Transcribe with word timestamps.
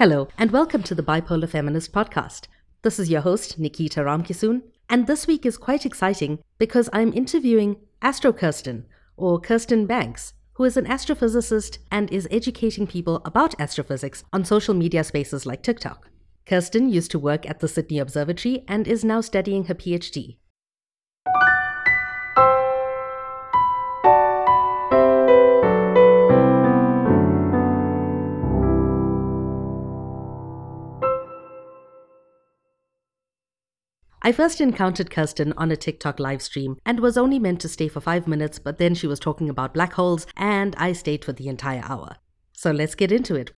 Hello, 0.00 0.28
and 0.38 0.50
welcome 0.50 0.82
to 0.84 0.94
the 0.94 1.02
Bipolar 1.02 1.46
Feminist 1.46 1.92
Podcast. 1.92 2.46
This 2.80 2.98
is 2.98 3.10
your 3.10 3.20
host, 3.20 3.58
Nikita 3.58 4.00
Ramkisoon, 4.00 4.62
and 4.88 5.06
this 5.06 5.26
week 5.26 5.44
is 5.44 5.58
quite 5.58 5.84
exciting 5.84 6.38
because 6.56 6.88
I'm 6.94 7.12
interviewing 7.12 7.76
Astro 8.00 8.32
Kirsten, 8.32 8.86
or 9.18 9.38
Kirsten 9.38 9.84
Banks, 9.84 10.32
who 10.54 10.64
is 10.64 10.78
an 10.78 10.86
astrophysicist 10.86 11.80
and 11.90 12.10
is 12.10 12.26
educating 12.30 12.86
people 12.86 13.20
about 13.26 13.60
astrophysics 13.60 14.24
on 14.32 14.46
social 14.46 14.72
media 14.72 15.04
spaces 15.04 15.44
like 15.44 15.62
TikTok. 15.62 16.08
Kirsten 16.46 16.88
used 16.88 17.10
to 17.10 17.18
work 17.18 17.46
at 17.46 17.60
the 17.60 17.68
Sydney 17.68 17.98
Observatory 17.98 18.64
and 18.66 18.88
is 18.88 19.04
now 19.04 19.20
studying 19.20 19.64
her 19.64 19.74
PhD. 19.74 20.38
I 34.30 34.32
first 34.32 34.60
encountered 34.60 35.10
Kirsten 35.10 35.52
on 35.56 35.72
a 35.72 35.76
TikTok 35.76 36.20
live 36.20 36.40
stream 36.40 36.76
and 36.86 37.00
was 37.00 37.18
only 37.18 37.40
meant 37.40 37.60
to 37.62 37.68
stay 37.68 37.88
for 37.88 38.00
five 38.00 38.28
minutes, 38.28 38.60
but 38.60 38.78
then 38.78 38.94
she 38.94 39.08
was 39.08 39.18
talking 39.18 39.50
about 39.50 39.74
black 39.74 39.94
holes 39.94 40.24
and 40.36 40.76
I 40.78 40.92
stayed 40.92 41.24
for 41.24 41.32
the 41.32 41.48
entire 41.48 41.82
hour. 41.82 42.14
So 42.52 42.70
let's 42.70 42.94
get 42.94 43.10
into 43.10 43.34
it. 43.34 43.50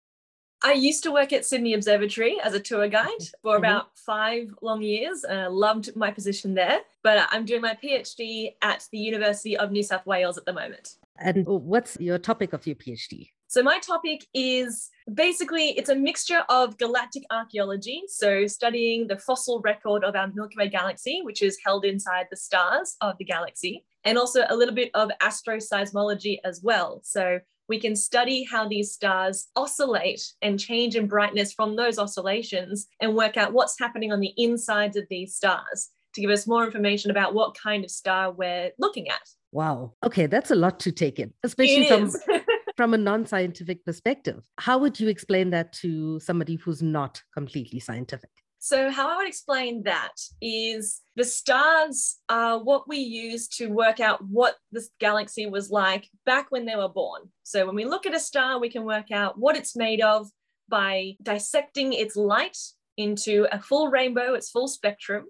I 0.62 0.73
used 0.73 1.02
to 1.05 1.10
work 1.10 1.32
at 1.32 1.46
Sydney 1.46 1.73
Observatory 1.73 2.38
as 2.42 2.52
a 2.52 2.60
tour 2.60 2.87
guide 2.88 3.09
for 3.42 3.55
mm-hmm. 3.55 3.64
about 3.64 3.96
five 3.96 4.52
long 4.60 4.83
years 4.83 5.24
and 5.24 5.41
I 5.41 5.46
loved 5.46 5.96
my 5.96 6.10
position 6.10 6.55
there. 6.55 6.80
But 7.02 7.28
I'm 7.30 7.46
doing 7.46 7.62
my 7.62 7.78
PhD 7.83 8.55
at 8.60 8.86
the 8.92 8.98
University 8.98 9.56
of 9.56 9.70
New 9.70 9.83
South 9.83 10.05
Wales 10.05 10.36
at 10.36 10.45
the 10.45 10.52
moment. 10.52 10.96
And 11.19 11.46
what's 11.46 11.96
your 11.98 12.19
topic 12.19 12.52
of 12.52 12.66
your 12.66 12.77
PhD? 12.77 13.30
So 13.48 13.62
my 13.62 13.78
topic 13.80 14.27
is 14.33 14.91
basically 15.12 15.70
it's 15.70 15.88
a 15.88 15.95
mixture 15.95 16.45
of 16.48 16.78
galactic 16.78 17.24
archaeology, 17.33 18.02
so 18.06 18.47
studying 18.47 19.08
the 19.08 19.16
fossil 19.16 19.61
record 19.62 20.05
of 20.05 20.14
our 20.14 20.30
Milky 20.33 20.55
Way 20.56 20.69
galaxy, 20.69 21.20
which 21.24 21.42
is 21.42 21.58
held 21.64 21.84
inside 21.84 22.28
the 22.30 22.36
stars 22.36 22.97
of 23.00 23.19
the 23.19 23.24
galaxy, 23.24 23.84
and 24.05 24.17
also 24.17 24.45
a 24.48 24.55
little 24.55 24.74
bit 24.74 24.92
of 24.95 25.11
asteroseismology 25.20 26.39
as 26.45 26.62
well. 26.62 27.00
So 27.02 27.41
we 27.71 27.79
can 27.79 27.95
study 27.95 28.43
how 28.43 28.67
these 28.67 28.93
stars 28.93 29.47
oscillate 29.55 30.21
and 30.43 30.59
change 30.59 30.97
in 30.97 31.07
brightness 31.07 31.53
from 31.53 31.77
those 31.77 32.01
oscillations 32.01 32.89
and 33.01 33.15
work 33.15 33.37
out 33.37 33.53
what's 33.53 33.79
happening 33.79 34.13
on 34.13 34.19
the 34.19 34.35
insides 34.37 34.97
of 34.97 35.05
these 35.09 35.37
stars 35.37 35.89
to 36.15 36.21
give 36.21 36.31
us 36.31 36.48
more 36.48 36.65
information 36.65 37.13
about 37.13 37.33
what 37.33 37.57
kind 37.57 37.85
of 37.85 37.91
star 37.91 38.33
we're 38.33 38.73
looking 38.81 39.09
at. 39.09 39.23
Wow. 39.53 39.95
Okay, 40.05 40.27
that's 40.27 40.51
a 40.51 40.57
lot 40.57 40.81
to 40.81 40.91
take 40.91 41.21
in, 41.21 41.33
especially 41.45 41.87
from 41.87 42.11
from 42.77 42.93
a 42.93 42.98
non-scientific 42.98 43.85
perspective. 43.85 44.45
How 44.59 44.77
would 44.79 44.98
you 44.98 45.09
explain 45.09 45.51
that 45.51 45.73
to 45.75 46.19
somebody 46.19 46.57
who's 46.57 46.83
not 46.83 47.23
completely 47.33 47.79
scientific? 47.79 48.31
So, 48.62 48.91
how 48.91 49.08
I 49.08 49.16
would 49.16 49.27
explain 49.27 49.84
that 49.84 50.12
is 50.42 51.00
the 51.16 51.25
stars 51.25 52.19
are 52.28 52.62
what 52.62 52.86
we 52.86 52.98
use 52.98 53.48
to 53.56 53.69
work 53.69 54.00
out 54.00 54.22
what 54.22 54.56
this 54.70 54.91
galaxy 55.00 55.47
was 55.47 55.70
like 55.70 56.11
back 56.27 56.50
when 56.50 56.67
they 56.67 56.77
were 56.77 56.91
born. 56.91 57.22
So, 57.42 57.64
when 57.64 57.75
we 57.75 57.86
look 57.86 58.05
at 58.05 58.14
a 58.14 58.20
star, 58.20 58.61
we 58.61 58.69
can 58.69 58.84
work 58.84 59.11
out 59.11 59.39
what 59.39 59.56
it's 59.56 59.77
made 59.77 60.02
of 60.02 60.28
by 60.69 61.17
dissecting 61.22 61.94
its 61.94 62.17
light 62.17 62.58
into 62.98 63.47
a 63.50 63.58
full 63.58 63.89
rainbow, 63.89 64.34
its 64.34 64.50
full 64.50 64.69
spectrum, 64.69 65.24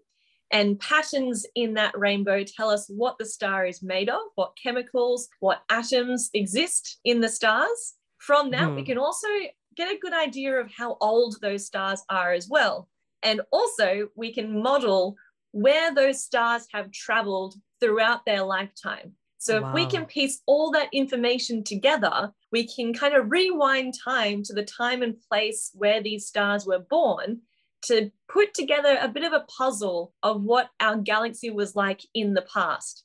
and 0.51 0.81
patterns 0.81 1.47
in 1.55 1.75
that 1.75 1.97
rainbow 1.97 2.43
tell 2.43 2.69
us 2.69 2.89
what 2.89 3.17
the 3.19 3.25
star 3.25 3.65
is 3.65 3.81
made 3.81 4.09
of, 4.09 4.23
what 4.35 4.59
chemicals, 4.61 5.29
what 5.39 5.63
atoms 5.71 6.31
exist 6.35 6.99
in 7.05 7.21
the 7.21 7.29
stars. 7.29 7.95
From 8.19 8.51
that, 8.51 8.69
mm. 8.69 8.75
we 8.75 8.81
hmm. 8.81 8.87
can 8.87 8.99
also 8.99 9.29
get 9.77 9.95
a 9.95 9.99
good 9.99 10.13
idea 10.13 10.57
of 10.57 10.69
how 10.77 10.97
old 11.01 11.37
those 11.41 11.65
stars 11.65 12.03
are 12.11 12.33
as 12.33 12.49
well. 12.49 12.89
And 13.23 13.43
also, 13.53 14.09
we 14.17 14.33
can 14.33 14.63
model 14.63 15.17
where 15.53 15.95
those 15.95 16.23
stars 16.23 16.67
have 16.73 16.93
traveled 16.93 17.55
throughout 17.81 18.25
their 18.25 18.43
lifetime. 18.43 19.13
So, 19.39 19.61
wow. 19.61 19.69
if 19.69 19.75
we 19.75 19.87
can 19.87 20.07
piece 20.07 20.41
all 20.47 20.71
that 20.73 20.89
information 20.93 21.65
together, 21.65 22.33
we 22.53 22.69
can 22.69 22.93
kind 22.93 23.15
of 23.15 23.31
rewind 23.31 23.95
time 24.05 24.43
to 24.45 24.53
the 24.53 24.65
time 24.65 25.03
and 25.03 25.17
place 25.31 25.71
where 25.75 26.03
these 26.03 26.27
stars 26.27 26.67
were 26.67 26.79
born 26.79 27.41
to 27.83 28.11
put 28.29 28.55
together 28.55 28.99
a 29.01 29.09
bit 29.09 29.25
of 29.25 29.33
a 29.33 29.47
puzzle 29.59 30.13
of 30.23 30.43
what 30.43 30.69
our 30.81 30.97
galaxy 30.97 31.51
was 31.51 31.75
like 31.75 32.03
in 32.15 32.35
the 32.35 32.43
past. 32.43 33.05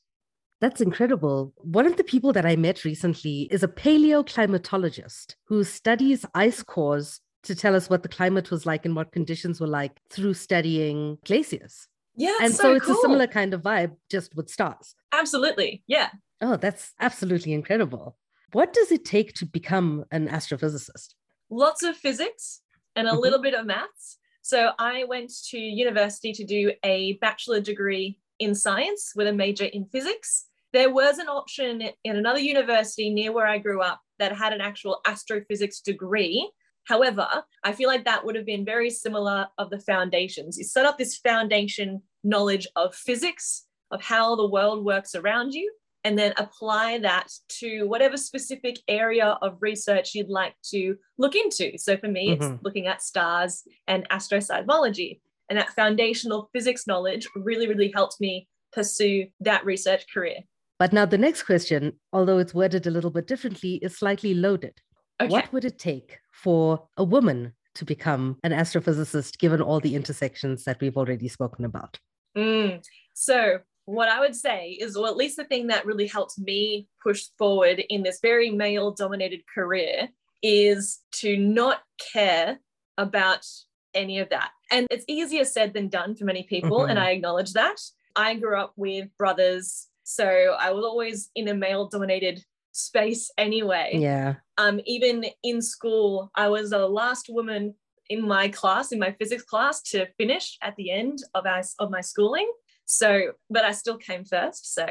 That's 0.60 0.80
incredible. 0.80 1.52
One 1.58 1.86
of 1.86 1.96
the 1.96 2.04
people 2.04 2.32
that 2.32 2.46
I 2.46 2.56
met 2.56 2.84
recently 2.84 3.48
is 3.50 3.62
a 3.62 3.68
paleoclimatologist 3.68 5.34
who 5.44 5.64
studies 5.64 6.24
ice 6.34 6.62
cores 6.62 7.20
to 7.46 7.54
tell 7.54 7.74
us 7.74 7.88
what 7.88 8.02
the 8.02 8.08
climate 8.08 8.50
was 8.50 8.66
like 8.66 8.84
and 8.84 8.94
what 8.94 9.12
conditions 9.12 9.60
were 9.60 9.66
like 9.66 10.00
through 10.10 10.34
studying 10.34 11.18
glaciers. 11.24 11.88
Yeah. 12.16 12.36
And 12.40 12.54
so, 12.54 12.62
so 12.62 12.74
it's 12.74 12.86
cool. 12.86 12.96
a 12.96 13.00
similar 13.00 13.26
kind 13.26 13.54
of 13.54 13.62
vibe, 13.62 13.96
just 14.10 14.34
with 14.34 14.48
stars. 14.48 14.94
Absolutely. 15.12 15.82
Yeah. 15.86 16.10
Oh, 16.40 16.56
that's 16.56 16.92
absolutely 17.00 17.52
incredible. 17.52 18.16
What 18.52 18.72
does 18.72 18.90
it 18.90 19.04
take 19.04 19.34
to 19.34 19.46
become 19.46 20.04
an 20.10 20.28
astrophysicist? 20.28 21.14
Lots 21.50 21.82
of 21.82 21.96
physics 21.96 22.60
and 22.94 23.06
a 23.06 23.10
mm-hmm. 23.10 23.20
little 23.20 23.42
bit 23.42 23.54
of 23.54 23.66
maths. 23.66 24.18
So 24.42 24.70
I 24.78 25.04
went 25.04 25.32
to 25.50 25.58
university 25.58 26.32
to 26.32 26.44
do 26.44 26.72
a 26.84 27.14
bachelor 27.14 27.60
degree 27.60 28.18
in 28.38 28.54
science 28.54 29.12
with 29.16 29.26
a 29.26 29.32
major 29.32 29.64
in 29.64 29.86
physics. 29.86 30.46
There 30.72 30.92
was 30.92 31.18
an 31.18 31.28
option 31.28 31.82
in 32.04 32.16
another 32.16 32.38
university 32.38 33.10
near 33.10 33.32
where 33.32 33.46
I 33.46 33.58
grew 33.58 33.80
up 33.80 34.00
that 34.18 34.36
had 34.36 34.52
an 34.52 34.60
actual 34.60 35.00
astrophysics 35.06 35.80
degree. 35.80 36.50
However, 36.86 37.28
I 37.64 37.72
feel 37.72 37.88
like 37.88 38.04
that 38.04 38.24
would 38.24 38.36
have 38.36 38.46
been 38.46 38.64
very 38.64 38.90
similar 38.90 39.46
of 39.58 39.70
the 39.70 39.80
foundations. 39.80 40.56
You 40.56 40.64
set 40.64 40.86
up 40.86 40.98
this 40.98 41.16
foundation 41.16 42.02
knowledge 42.24 42.66
of 42.76 42.94
physics, 42.94 43.66
of 43.90 44.02
how 44.02 44.36
the 44.36 44.48
world 44.48 44.84
works 44.84 45.14
around 45.14 45.52
you, 45.52 45.70
and 46.04 46.16
then 46.16 46.32
apply 46.36 46.98
that 46.98 47.32
to 47.48 47.84
whatever 47.84 48.16
specific 48.16 48.78
area 48.86 49.36
of 49.42 49.58
research 49.60 50.14
you'd 50.14 50.28
like 50.28 50.54
to 50.70 50.94
look 51.18 51.34
into. 51.34 51.76
So 51.78 51.96
for 51.96 52.08
me, 52.08 52.30
mm-hmm. 52.30 52.42
it's 52.54 52.62
looking 52.62 52.86
at 52.86 53.02
stars 53.02 53.64
and 53.88 54.08
asteroseismology. 54.10 55.20
And 55.50 55.58
that 55.58 55.70
foundational 55.70 56.48
physics 56.52 56.86
knowledge 56.86 57.26
really, 57.34 57.66
really 57.66 57.92
helped 57.92 58.20
me 58.20 58.48
pursue 58.72 59.26
that 59.40 59.64
research 59.64 60.04
career. 60.12 60.38
But 60.78 60.92
now 60.92 61.06
the 61.06 61.18
next 61.18 61.44
question, 61.44 61.94
although 62.12 62.38
it's 62.38 62.54
worded 62.54 62.86
a 62.86 62.90
little 62.90 63.10
bit 63.10 63.26
differently, 63.26 63.80
is 63.82 63.98
slightly 63.98 64.34
loaded. 64.34 64.74
Okay. 65.20 65.30
What 65.30 65.52
would 65.52 65.64
it 65.64 65.78
take 65.78 66.18
for 66.32 66.86
a 66.96 67.04
woman 67.04 67.54
to 67.74 67.84
become 67.84 68.38
an 68.42 68.52
astrophysicist, 68.52 69.38
given 69.38 69.62
all 69.62 69.80
the 69.80 69.94
intersections 69.94 70.64
that 70.64 70.80
we've 70.80 70.96
already 70.96 71.28
spoken 71.28 71.64
about? 71.64 71.98
Mm. 72.36 72.82
So 73.14 73.60
what 73.86 74.08
I 74.08 74.20
would 74.20 74.34
say 74.34 74.70
is, 74.70 74.96
or 74.96 75.06
at 75.06 75.16
least 75.16 75.36
the 75.36 75.44
thing 75.44 75.68
that 75.68 75.86
really 75.86 76.06
helped 76.06 76.38
me 76.38 76.88
push 77.02 77.24
forward 77.38 77.82
in 77.88 78.02
this 78.02 78.18
very 78.20 78.50
male 78.50 78.90
dominated 78.90 79.42
career 79.52 80.08
is 80.42 81.00
to 81.12 81.36
not 81.36 81.82
care 82.12 82.58
about 82.98 83.46
any 83.94 84.18
of 84.18 84.28
that. 84.30 84.50
And 84.70 84.86
it's 84.90 85.04
easier 85.08 85.44
said 85.44 85.72
than 85.72 85.88
done 85.88 86.14
for 86.14 86.24
many 86.24 86.42
people. 86.42 86.80
Mm-hmm. 86.80 86.90
And 86.90 86.98
I 86.98 87.10
acknowledge 87.10 87.52
that. 87.54 87.76
I 88.14 88.34
grew 88.34 88.58
up 88.58 88.72
with 88.76 89.08
brothers. 89.16 89.88
So 90.04 90.56
I 90.58 90.72
was 90.72 90.84
always 90.84 91.30
in 91.34 91.48
a 91.48 91.54
male 91.54 91.88
dominated 91.88 92.42
space 92.76 93.30
anyway. 93.38 93.92
Yeah. 93.94 94.34
Um, 94.58 94.80
even 94.86 95.24
in 95.42 95.62
school, 95.62 96.30
I 96.34 96.48
was 96.48 96.70
the 96.70 96.86
last 96.86 97.26
woman 97.28 97.74
in 98.08 98.26
my 98.26 98.48
class, 98.48 98.92
in 98.92 98.98
my 98.98 99.12
physics 99.12 99.42
class, 99.42 99.82
to 99.82 100.06
finish 100.18 100.58
at 100.62 100.76
the 100.76 100.90
end 100.90 101.18
of, 101.34 101.46
our, 101.46 101.62
of 101.78 101.90
my 101.90 102.00
schooling. 102.00 102.50
So, 102.84 103.32
but 103.50 103.64
I 103.64 103.72
still 103.72 103.96
came 103.96 104.24
first. 104.24 104.74
So 104.74 104.86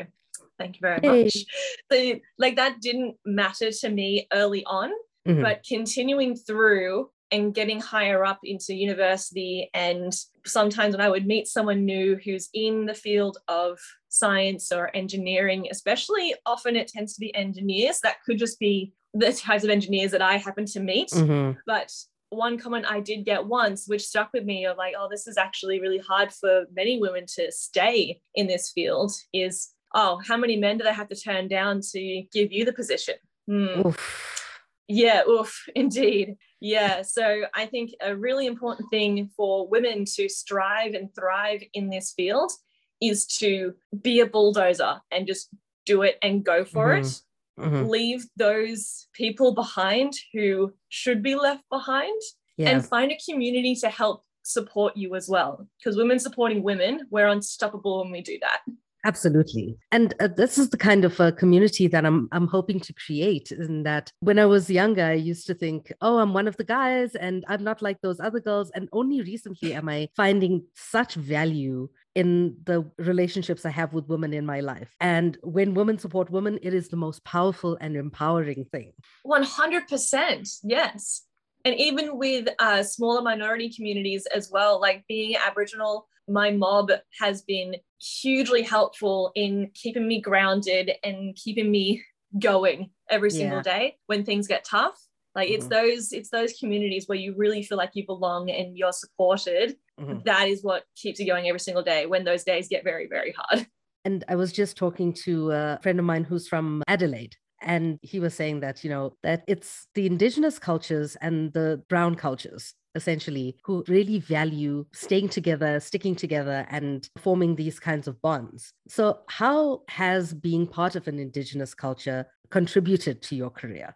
thank 0.57 0.75
you 0.75 0.79
very 0.81 0.99
hey. 1.01 1.23
much. 1.23 1.37
So, 1.91 2.19
like 2.39 2.55
that 2.55 2.81
didn't 2.81 3.15
matter 3.25 3.71
to 3.71 3.89
me 3.89 4.27
early 4.33 4.65
on, 4.65 4.91
mm-hmm. 5.27 5.41
but 5.41 5.63
continuing 5.67 6.35
through 6.35 7.09
and 7.31 7.55
getting 7.55 7.79
higher 7.79 8.23
up 8.23 8.39
into 8.43 8.73
university 8.73 9.69
and 9.73 10.13
sometimes 10.45 10.95
when 10.95 11.05
i 11.05 11.09
would 11.09 11.25
meet 11.25 11.47
someone 11.47 11.85
new 11.85 12.17
who's 12.23 12.49
in 12.53 12.85
the 12.85 12.93
field 12.93 13.37
of 13.47 13.79
science 14.09 14.71
or 14.71 14.95
engineering 14.95 15.67
especially 15.71 16.35
often 16.45 16.75
it 16.75 16.87
tends 16.87 17.13
to 17.13 17.19
be 17.19 17.35
engineers 17.35 17.99
that 18.01 18.17
could 18.25 18.37
just 18.37 18.59
be 18.59 18.93
the 19.13 19.33
types 19.33 19.63
of 19.63 19.69
engineers 19.69 20.11
that 20.11 20.21
i 20.21 20.37
happen 20.37 20.65
to 20.65 20.79
meet 20.79 21.09
mm-hmm. 21.09 21.57
but 21.65 21.91
one 22.29 22.57
comment 22.57 22.85
I 22.87 22.99
did 22.99 23.25
get 23.25 23.45
once, 23.45 23.87
which 23.87 24.05
stuck 24.05 24.31
with 24.33 24.45
me 24.45 24.65
of 24.65 24.77
like, 24.77 24.93
oh, 24.97 25.07
this 25.09 25.27
is 25.27 25.37
actually 25.37 25.79
really 25.79 25.99
hard 25.99 26.31
for 26.31 26.65
many 26.73 26.99
women 26.99 27.25
to 27.35 27.51
stay 27.51 28.19
in 28.33 28.47
this 28.47 28.71
field 28.71 29.11
is, 29.33 29.69
oh, 29.93 30.19
how 30.25 30.37
many 30.37 30.57
men 30.57 30.77
do 30.77 30.83
they 30.83 30.93
have 30.93 31.09
to 31.09 31.15
turn 31.15 31.47
down 31.47 31.81
to 31.93 32.23
give 32.33 32.51
you 32.51 32.65
the 32.65 32.73
position? 32.73 33.15
Hmm. 33.47 33.87
Oof. 33.87 34.51
Yeah, 34.87 35.23
oof, 35.27 35.65
indeed. 35.75 36.35
Yeah. 36.65 37.03
So 37.03 37.43
I 37.53 37.67
think 37.67 37.91
a 38.01 38.15
really 38.15 38.47
important 38.47 38.89
thing 38.89 39.29
for 39.37 39.67
women 39.67 40.03
to 40.15 40.27
strive 40.27 40.95
and 40.95 41.13
thrive 41.13 41.61
in 41.75 41.91
this 41.91 42.13
field 42.17 42.51
is 42.99 43.27
to 43.27 43.75
be 44.01 44.19
a 44.19 44.25
bulldozer 44.25 44.99
and 45.11 45.27
just 45.27 45.49
do 45.85 46.01
it 46.01 46.17
and 46.23 46.43
go 46.43 46.65
for 46.65 46.87
mm-hmm. 46.87 47.05
it 47.05 47.21
mm-hmm. 47.59 47.87
leave 47.87 48.25
those 48.35 49.07
people 49.13 49.53
behind 49.53 50.13
who 50.33 50.73
should 50.89 51.21
be 51.21 51.35
left 51.35 51.63
behind 51.69 52.19
Yeah. 52.57 52.69
and 52.69 52.83
find 52.83 53.11
a 53.11 53.17
community 53.29 53.75
to 53.75 53.89
help 53.89 54.23
support 54.41 54.97
you 54.97 55.13
as 55.13 55.29
well. 55.29 55.67
Because 55.77 55.97
women 55.97 56.17
supporting 56.17 56.63
women, 56.63 57.01
we're 57.11 57.27
unstoppable 57.27 58.01
when 58.01 58.11
we 58.11 58.21
do 58.21 58.39
that. 58.41 58.61
Absolutely. 59.05 59.77
And 59.91 60.15
uh, 60.19 60.27
this 60.27 60.57
is 60.57 60.71
the 60.71 60.77
kind 60.77 61.05
of 61.05 61.21
uh, 61.21 61.31
community 61.31 61.87
that 61.87 62.05
I'm 62.05 62.27
I'm 62.31 62.47
hoping 62.47 62.79
to 62.81 62.93
create 62.93 63.51
in 63.51 63.83
that 63.83 64.11
when 64.19 64.39
I 64.39 64.45
was 64.45 64.69
younger 64.69 65.05
I 65.05 65.13
used 65.13 65.45
to 65.47 65.53
think, 65.53 65.93
"Oh, 66.01 66.17
I'm 66.17 66.33
one 66.33 66.47
of 66.47 66.57
the 66.57 66.63
guys 66.63 67.13
and 67.13 67.45
I'm 67.47 67.63
not 67.63 67.83
like 67.83 68.01
those 68.01 68.19
other 68.19 68.39
girls." 68.39 68.71
And 68.71 68.89
only 68.91 69.21
recently 69.21 69.73
am 69.75 69.87
I 69.89 70.09
finding 70.15 70.63
such 70.73 71.13
value 71.13 71.87
in 72.15 72.57
the 72.63 72.89
relationships 72.97 73.65
I 73.65 73.69
have 73.69 73.93
with 73.93 74.07
women 74.07 74.33
in 74.33 74.45
my 74.45 74.61
life. 74.61 74.95
And 74.99 75.37
when 75.43 75.75
women 75.75 75.99
support 75.99 76.31
women, 76.31 76.57
it 76.63 76.73
is 76.73 76.87
the 76.89 76.97
most 76.97 77.23
powerful 77.25 77.77
and 77.81 77.95
empowering 77.95 78.65
thing. 78.71 78.93
100%. 79.27 80.59
Yes. 80.63 81.23
And 81.65 81.75
even 81.75 82.17
with 82.17 82.47
uh, 82.59 82.83
smaller 82.83 83.21
minority 83.21 83.69
communities 83.69 84.25
as 84.27 84.49
well, 84.49 84.79
like 84.79 85.03
being 85.07 85.35
Aboriginal, 85.35 86.07
my 86.27 86.51
mob 86.51 86.91
has 87.19 87.41
been 87.41 87.75
hugely 87.99 88.61
helpful 88.61 89.31
in 89.35 89.71
keeping 89.73 90.07
me 90.07 90.21
grounded 90.21 90.91
and 91.03 91.35
keeping 91.35 91.71
me 91.71 92.03
going 92.39 92.91
every 93.09 93.31
single 93.31 93.57
Yeah. 93.59 93.63
day 93.63 93.97
when 94.07 94.25
things 94.25 94.47
get 94.47 94.65
tough. 94.65 94.99
Like 95.35 95.49
it's 95.49 95.65
Mhm. 95.65 95.69
those 95.69 96.11
it's 96.13 96.29
those 96.29 96.53
communities 96.59 97.07
where 97.07 97.17
you 97.17 97.33
really 97.35 97.61
feel 97.63 97.77
like 97.77 97.91
you 97.93 98.05
belong 98.05 98.49
and 98.49 98.77
you're 98.77 98.91
supported. 98.93 99.77
Mhm. 99.99 100.23
That 100.25 100.47
is 100.47 100.63
what 100.63 100.83
keeps 100.95 101.19
you 101.19 101.25
going 101.25 101.47
every 101.47 101.59
single 101.59 101.83
day 101.83 102.05
when 102.05 102.23
those 102.23 102.43
days 102.43 102.67
get 102.67 102.83
very 102.83 103.07
very 103.07 103.33
hard. 103.37 103.67
And 104.05 104.23
I 104.27 104.35
was 104.35 104.51
just 104.53 104.77
talking 104.77 105.13
to 105.25 105.49
a 105.51 105.79
friend 105.81 105.97
of 105.97 106.05
mine 106.05 106.25
who's 106.25 106.47
from 106.47 106.83
Adelaide. 106.87 107.35
And 107.61 107.97
he 108.03 108.19
was 108.19 108.35
saying 108.35 108.59
that, 108.59 108.83
you 108.83 108.89
know, 108.91 109.17
that 109.23 109.43
it's 109.47 109.87
the 109.95 110.05
indigenous 110.05 110.59
cultures 110.59 111.15
and 111.21 111.51
the 111.53 111.81
brown 111.89 112.13
cultures 112.13 112.75
essentially 112.95 113.57
who 113.63 113.83
really 113.87 114.19
value 114.19 114.85
staying 114.93 115.29
together, 115.29 115.79
sticking 115.79 116.15
together, 116.15 116.65
and 116.69 117.09
forming 117.17 117.55
these 117.55 117.79
kinds 117.79 118.07
of 118.07 118.21
bonds. 118.21 118.73
So, 118.87 119.21
how 119.29 119.83
has 119.89 120.33
being 120.33 120.67
part 120.67 120.95
of 120.95 121.07
an 121.07 121.19
indigenous 121.19 121.73
culture 121.73 122.25
contributed 122.51 123.21
to 123.23 123.35
your 123.35 123.49
career? 123.49 123.95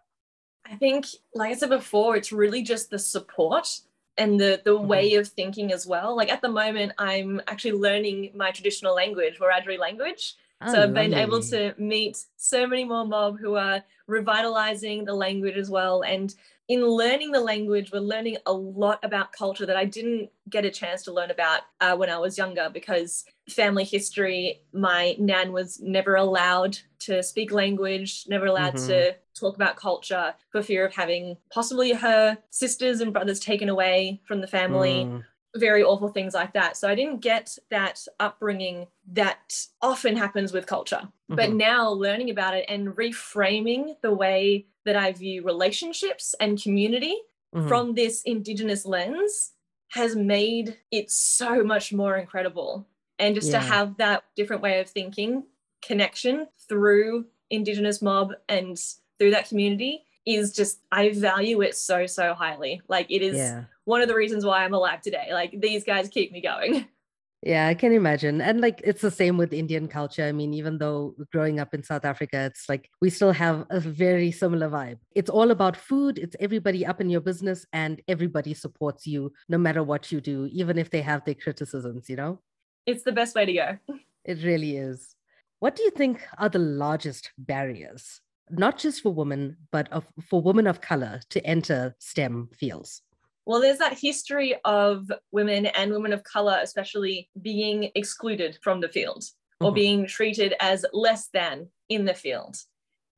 I 0.64 0.76
think, 0.76 1.06
like 1.34 1.50
I 1.50 1.54
said 1.54 1.70
before, 1.70 2.16
it's 2.16 2.32
really 2.32 2.62
just 2.62 2.90
the 2.90 2.98
support 2.98 3.80
and 4.16 4.38
the 4.38 4.60
the 4.64 4.78
Mhm. 4.82 4.86
way 4.86 5.14
of 5.14 5.28
thinking 5.28 5.72
as 5.72 5.86
well. 5.86 6.16
Like 6.16 6.30
at 6.30 6.42
the 6.42 6.48
moment, 6.48 6.92
I'm 6.98 7.40
actually 7.46 7.72
learning 7.72 8.32
my 8.34 8.50
traditional 8.50 8.94
language, 8.94 9.38
Wiradjuri 9.38 9.78
language. 9.78 10.36
Oh, 10.62 10.72
so 10.72 10.82
I've 10.82 10.94
been 10.94 11.14
able 11.14 11.40
to 11.42 11.74
meet 11.78 12.18
so 12.36 12.66
many 12.66 12.84
more 12.84 13.06
mob 13.06 13.38
who 13.40 13.54
are 13.56 13.82
revitalizing 14.06 15.04
the 15.04 15.14
language 15.14 15.56
as 15.56 15.70
well. 15.70 16.02
And 16.02 16.34
in 16.68 16.86
learning 16.86 17.32
the 17.32 17.40
language, 17.40 17.90
we're 17.92 18.00
learning 18.00 18.36
a 18.46 18.52
lot 18.52 19.00
about 19.02 19.32
culture 19.32 19.66
that 19.66 19.76
I 19.76 19.84
didn't 19.86 20.30
get 20.48 20.64
a 20.64 20.70
chance 20.70 21.02
to 21.04 21.12
learn 21.12 21.30
about 21.30 21.62
uh, 21.80 21.96
when 21.96 22.10
I 22.10 22.18
was 22.18 22.36
younger 22.38 22.70
because 22.72 23.24
family 23.48 23.84
history, 23.84 24.60
my 24.72 25.16
nan 25.18 25.52
was 25.52 25.80
never 25.80 26.14
allowed 26.14 26.78
to 27.00 27.22
speak 27.22 27.50
language, 27.52 28.24
never 28.28 28.46
allowed 28.46 28.74
Mhm. 28.74 28.86
to 28.86 29.16
talk 29.34 29.56
about 29.56 29.76
culture 29.76 30.34
for 30.52 30.62
fear 30.62 30.84
of 30.84 30.94
having 30.94 31.38
possibly 31.50 31.92
her 31.92 32.38
sisters 32.50 33.00
and 33.00 33.12
brothers 33.12 33.40
taken 33.40 33.68
away 33.68 34.20
from 34.28 34.40
the 34.42 34.46
family 34.46 35.06
Mm, 35.06 35.24
very 35.56 35.82
awful 35.82 36.08
things 36.08 36.34
like 36.34 36.52
that. 36.52 36.76
So 36.76 36.88
I 36.88 36.94
didn't 36.94 37.20
get 37.20 37.58
that 37.70 38.06
upbringing 38.20 38.86
that 39.12 39.66
often 39.82 40.16
happens 40.16 40.52
with 40.52 40.66
culture. 40.66 41.08
But 41.28 41.50
Mhm. 41.50 41.56
now 41.56 41.90
learning 41.90 42.30
about 42.30 42.54
it 42.56 42.66
and 42.68 42.88
reframing 42.88 44.00
the 44.02 44.12
way 44.14 44.66
that 44.84 44.96
I 44.96 45.12
view 45.12 45.42
relationships 45.42 46.34
and 46.40 46.60
community 46.62 47.16
mhm. 47.54 47.68
from 47.68 47.94
this 47.94 48.22
Indigenous 48.22 48.86
lens 48.86 49.52
has 49.88 50.14
made 50.16 50.78
it 50.90 51.10
so 51.10 51.64
much 51.64 51.92
more 51.92 52.16
incredible. 52.16 52.86
And 53.18 53.34
just 53.34 53.50
Yeah. 53.50 53.58
to 53.60 53.66
have 53.66 53.96
that 53.98 54.24
different 54.36 54.62
way 54.62 54.80
of 54.80 54.88
thinking, 54.88 55.46
connection 55.82 56.48
through 56.68 57.26
Indigenous 57.50 58.00
mob 58.00 58.34
and 58.48 58.80
through 59.18 59.32
that 59.32 59.48
community 59.48 60.04
is 60.26 60.52
just, 60.54 60.80
I 60.92 61.10
value 61.10 61.60
it 61.62 61.74
so, 61.76 62.06
so 62.06 62.34
highly. 62.34 62.82
Like 62.88 63.10
it 63.10 63.22
is 63.22 63.36
yeah. 63.36 63.64
One 63.90 64.00
of 64.00 64.08
the 64.08 64.14
reasons 64.14 64.44
why 64.44 64.64
I'm 64.64 64.72
alive 64.72 65.02
today. 65.02 65.28
Like 65.32 65.60
these 65.60 65.84
guys 65.84 66.08
keep 66.08 66.32
me 66.32 66.40
going. 66.40 66.86
Yeah, 67.42 67.68
I 67.68 67.74
can 67.74 67.94
imagine. 67.94 68.42
And 68.42 68.60
like 68.60 68.82
it's 68.84 69.00
the 69.00 69.10
same 69.10 69.38
with 69.38 69.54
Indian 69.54 69.88
culture. 69.88 70.24
I 70.24 70.30
mean, 70.30 70.52
even 70.52 70.76
though 70.76 71.14
growing 71.32 71.58
up 71.58 71.72
in 71.72 71.82
South 71.82 72.04
Africa, 72.04 72.36
it's 72.44 72.68
like 72.68 72.90
we 73.00 73.08
still 73.08 73.32
have 73.32 73.64
a 73.70 73.80
very 73.80 74.30
similar 74.30 74.68
vibe. 74.68 74.98
It's 75.14 75.30
all 75.30 75.50
about 75.50 75.74
food, 75.74 76.18
it's 76.18 76.36
everybody 76.38 76.84
up 76.84 77.00
in 77.00 77.08
your 77.08 77.22
business, 77.22 77.64
and 77.72 78.02
everybody 78.08 78.52
supports 78.52 79.06
you 79.06 79.32
no 79.48 79.56
matter 79.56 79.82
what 79.82 80.12
you 80.12 80.20
do, 80.20 80.50
even 80.52 80.76
if 80.76 80.90
they 80.90 81.00
have 81.00 81.24
their 81.24 81.34
criticisms, 81.34 82.10
you 82.10 82.16
know? 82.16 82.40
It's 82.84 83.04
the 83.04 83.12
best 83.12 83.34
way 83.34 83.46
to 83.46 83.54
go. 83.54 83.78
It 84.26 84.44
really 84.44 84.76
is. 84.76 85.16
What 85.60 85.76
do 85.76 85.82
you 85.82 85.90
think 85.92 86.20
are 86.36 86.50
the 86.50 86.58
largest 86.58 87.30
barriers, 87.38 88.20
not 88.50 88.76
just 88.76 89.00
for 89.02 89.14
women, 89.14 89.56
but 89.72 89.90
of, 89.90 90.04
for 90.28 90.42
women 90.42 90.66
of 90.66 90.82
color 90.82 91.22
to 91.30 91.46
enter 91.46 91.96
STEM 92.00 92.50
fields? 92.52 93.00
Well, 93.50 93.60
there's 93.60 93.78
that 93.78 93.98
history 93.98 94.54
of 94.64 95.10
women 95.32 95.66
and 95.66 95.90
women 95.90 96.12
of 96.12 96.22
color, 96.22 96.60
especially 96.62 97.28
being 97.42 97.90
excluded 97.96 98.56
from 98.62 98.80
the 98.80 98.88
field 98.88 99.24
or 99.60 99.72
Mhm. 99.72 99.74
being 99.74 100.06
treated 100.06 100.54
as 100.60 100.86
less 100.92 101.26
than 101.30 101.72
in 101.88 102.04
the 102.04 102.14
field. 102.14 102.58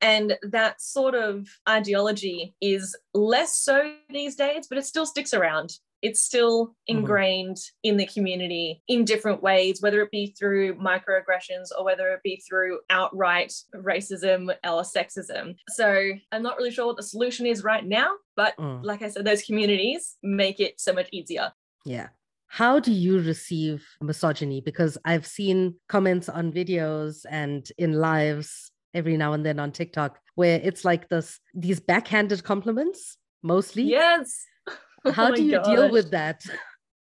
And 0.01 0.39
that 0.41 0.81
sort 0.81 1.13
of 1.13 1.47
ideology 1.69 2.55
is 2.61 2.97
less 3.13 3.55
so 3.55 3.95
these 4.09 4.35
days, 4.35 4.65
but 4.67 4.79
it 4.79 4.85
still 4.85 5.05
sticks 5.05 5.35
around. 5.35 5.77
It's 6.03 6.21
still 6.21 6.75
ingrained 6.87 7.57
in 7.81 7.95
the 7.97 8.05
community 8.05 8.83
in 8.89 9.05
different 9.05 9.41
ways, 9.41 9.81
whether 9.81 10.01
it 10.01 10.11
be 10.11 10.35
through 10.37 10.75
microaggressions 10.75 11.69
or 11.77 11.85
whether 11.85 12.09
it 12.09 12.21
be 12.23 12.43
through 12.47 12.81
outright 12.89 13.53
racism 13.73 14.53
or 14.65 14.81
sexism. 14.83 15.55
So 15.69 16.11
I'm 16.31 16.43
not 16.43 16.57
really 16.57 16.71
sure 16.71 16.85
what 16.87 16.97
the 16.97 17.03
solution 17.03 17.45
is 17.45 17.63
right 17.63 17.85
now, 17.85 18.11
but 18.35 18.55
Mm. 18.57 18.83
like 18.83 19.01
I 19.01 19.09
said, 19.09 19.23
those 19.25 19.43
communities 19.43 20.17
make 20.21 20.59
it 20.59 20.79
so 20.79 20.91
much 20.91 21.07
easier. 21.13 21.53
Yeah. 21.85 22.09
How 22.47 22.79
do 22.79 22.91
you 22.91 23.19
receive 23.21 23.87
misogyny? 24.01 24.59
Because 24.61 24.97
I've 25.05 25.25
seen 25.25 25.75
comments 25.87 26.27
on 26.29 26.51
videos 26.51 27.25
and 27.29 27.67
in 27.77 27.93
lives 27.93 28.71
every 28.93 29.17
now 29.17 29.33
and 29.33 29.43
then 29.45 29.57
on 29.57 29.71
TikTok 29.71 30.19
where 30.35 30.59
it's 30.63 30.83
like 30.85 31.07
this 31.09 31.39
these 31.53 31.79
backhanded 31.79 32.43
compliments 32.43 33.17
mostly. 33.41 33.83
Yes. 33.83 34.45
How 35.13 35.31
Oh 35.31 35.35
do 35.35 35.43
you 35.43 35.61
deal 35.63 35.89
with 35.91 36.11
that? 36.11 36.43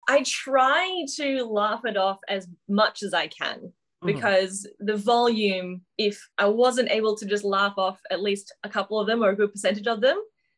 I 0.07 0.23
try 0.23 1.05
to 1.17 1.43
laugh 1.43 1.85
it 1.85 1.97
off 1.97 2.19
as 2.27 2.47
much 2.67 3.03
as 3.03 3.13
I 3.13 3.27
can 3.27 3.73
Mhm. 4.03 4.07
because 4.07 4.67
the 4.79 4.95
volume, 4.95 5.81
if 5.97 6.19
I 6.37 6.45
wasn't 6.45 6.89
able 6.89 7.15
to 7.17 7.25
just 7.25 7.43
laugh 7.43 7.73
off 7.77 7.99
at 8.09 8.21
least 8.21 8.53
a 8.63 8.69
couple 8.69 8.99
of 8.99 9.07
them 9.07 9.21
or 9.23 9.29
a 9.29 9.35
good 9.35 9.51
percentage 9.51 9.87
of 9.87 9.99
them, 10.01 10.17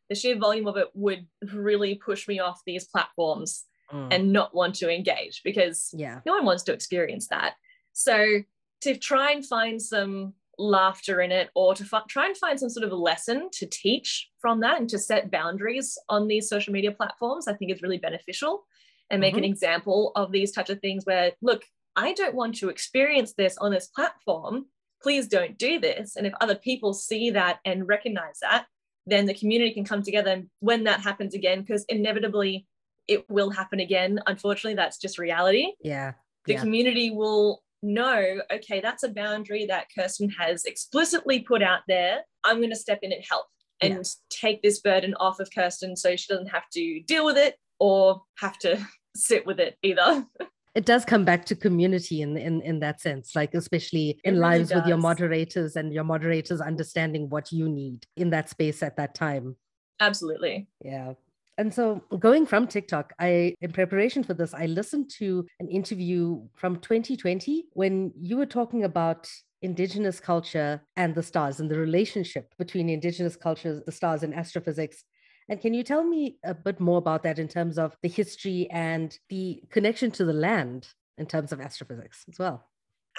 the 0.10 0.16
sheer 0.16 0.36
volume 0.38 0.68
of 0.68 0.78
it 0.78 0.90
would 0.94 1.26
really 1.54 1.96
push 1.96 2.28
me 2.28 2.40
off 2.40 2.62
these 2.66 2.88
platforms 2.88 3.66
Mm. 3.92 4.08
and 4.14 4.32
not 4.32 4.56
want 4.56 4.74
to 4.76 4.90
engage 4.90 5.42
because 5.44 5.90
yeah. 5.94 6.22
no 6.26 6.32
one 6.34 6.46
wants 6.46 6.64
to 6.64 6.72
experience 6.72 7.28
that. 7.28 7.56
So 7.92 8.42
to 8.82 8.96
try 8.96 9.32
and 9.34 9.46
find 9.46 9.82
some 9.82 10.34
laughter 10.62 11.22
in 11.22 11.32
it 11.32 11.50
or 11.56 11.74
to 11.76 11.84
fi- 11.84 12.04
try 12.08 12.28
and 12.28 12.38
find 12.38 12.60
some 12.60 12.70
sort 12.70 12.86
of 12.86 12.92
lesson 12.92 13.50
to 13.54 13.66
teach 13.66 14.30
from 14.40 14.60
that 14.62 14.80
and 14.80 14.90
to 14.90 15.00
set 15.00 15.32
boundaries 15.32 15.98
on 16.08 16.28
these 16.28 16.48
social 16.48 16.72
media 16.72 16.92
platforms, 16.92 17.48
I 17.48 17.54
think 17.54 17.72
is 17.72 17.82
really 17.82 17.98
beneficial 17.98 18.64
and 19.10 19.20
make 19.20 19.34
an 19.34 19.44
mm-hmm. 19.44 19.52
example 19.52 20.12
of 20.16 20.32
these 20.32 20.52
types 20.52 20.70
of 20.70 20.80
things 20.80 21.06
where, 21.06 21.32
look, 21.42 21.64
I 21.96 22.14
don't 22.14 22.36
want 22.36 22.56
to 22.56 22.70
experience 22.70 23.34
this 23.34 23.58
on 23.58 23.72
this 23.72 23.88
platform. 23.88 24.68
Please 25.04 25.28
don't 25.28 25.58
do 25.58 25.80
this. 25.80 26.16
And 26.16 26.26
if 26.26 26.34
other 26.40 26.56
people 26.56 26.94
see 26.94 27.32
that 27.32 27.60
and 27.66 27.88
recognize 27.88 28.40
that, 28.42 28.68
then 29.06 29.26
the 29.26 29.34
community 29.34 29.74
can 29.74 29.84
come 29.84 30.04
together. 30.04 30.32
And 30.32 30.50
when 30.60 30.86
that 30.86 31.02
happens 31.02 31.34
again, 31.34 31.62
because 31.62 31.84
inevitably 31.90 32.68
it 33.08 33.30
will 33.30 33.50
happen 33.50 33.80
again, 33.80 34.20
unfortunately, 34.28 34.76
that's 34.76 34.98
just 34.98 35.18
reality 35.18 35.74
Yeah. 35.84 36.14
the 36.46 36.54
Yeah. 36.54 36.62
community 36.62 37.12
will 37.12 37.64
know 37.84 38.40
okay 38.54 38.80
that's 38.80 39.04
a 39.04 39.10
boundary 39.10 39.66
that 39.66 39.88
kirsten 39.98 40.30
has 40.30 40.66
explicitly 40.66 41.40
put 41.40 41.64
out 41.64 41.82
there 41.88 42.20
i'm 42.44 42.58
going 42.58 42.70
to 42.70 42.76
step 42.76 43.00
in 43.02 43.12
and 43.12 43.24
help 43.28 43.46
and 43.82 43.94
Yeah. 43.94 44.02
take 44.30 44.62
this 44.62 44.80
burden 44.80 45.14
off 45.16 45.40
of 45.40 45.50
kirsten 45.54 45.96
so 45.96 46.16
she 46.16 46.28
doesn't 46.30 46.48
have 46.48 46.70
to 46.74 47.02
deal 47.08 47.26
with 47.26 47.38
it 47.38 47.56
or 47.80 48.22
have 48.40 48.58
to 48.60 48.78
sit 49.16 49.46
with 49.46 49.60
it 49.60 49.78
either 49.84 50.26
It 50.74 50.86
does 50.86 51.04
come 51.04 51.26
back 51.26 51.44
to 51.48 51.56
community 51.58 52.22
in 52.22 52.38
in, 52.38 52.62
in 52.62 52.80
that 52.80 53.02
sense, 53.02 53.36
like 53.36 53.54
especially 53.54 54.22
in 54.24 54.36
really 54.36 54.60
lives 54.60 54.74
with 54.74 54.86
your 54.86 54.96
moderators 54.96 55.76
and 55.76 55.92
your 55.92 56.06
moderators 56.06 56.62
understanding 56.62 57.30
what 57.30 57.52
you 57.52 57.68
need 57.68 58.06
in 58.16 58.30
that 58.30 58.48
space 58.48 58.82
at 58.82 58.96
that 58.96 59.14
time. 59.14 59.58
absolutely 60.00 60.70
Yeah. 60.82 61.16
And 61.62 61.72
so 61.72 62.02
going 62.18 62.48
from 62.48 62.66
TikTok, 62.66 63.14
I 63.20 63.54
in 63.62 63.72
preparation 63.72 64.24
for 64.24 64.34
this, 64.34 64.52
I 64.52 64.66
listened 64.66 65.12
to 65.20 65.46
an 65.60 65.68
interview 65.68 66.42
from 66.56 66.78
2020 66.78 67.66
when 67.74 68.12
you 68.20 68.38
were 68.38 68.48
talking 68.48 68.84
about 68.84 69.30
indigenous 69.62 70.20
culture 70.20 70.82
and 70.96 71.14
the 71.14 71.22
stars 71.22 71.60
and 71.60 71.70
the 71.70 71.78
relationship 71.78 72.52
between 72.58 72.90
indigenous 72.90 73.36
cultures, 73.36 73.80
the 73.86 73.92
stars 73.92 74.24
and 74.24 74.34
astrophysics. 74.34 75.04
And 75.50 75.62
can 75.62 75.76
you 75.76 75.84
tell 75.84 76.04
me 76.04 76.40
a 76.44 76.56
bit 76.56 76.80
more 76.80 76.98
about 76.98 77.22
that 77.22 77.38
in 77.38 77.48
terms 77.48 77.78
of 77.78 77.96
the 78.02 78.10
history 78.10 78.68
and 78.72 79.16
the 79.30 79.62
connection 79.70 80.10
to 80.14 80.26
the 80.26 80.34
land 80.34 80.88
in 81.20 81.28
terms 81.28 81.52
of 81.52 81.62
astrophysics 81.62 82.26
as 82.28 82.40
well? 82.40 82.71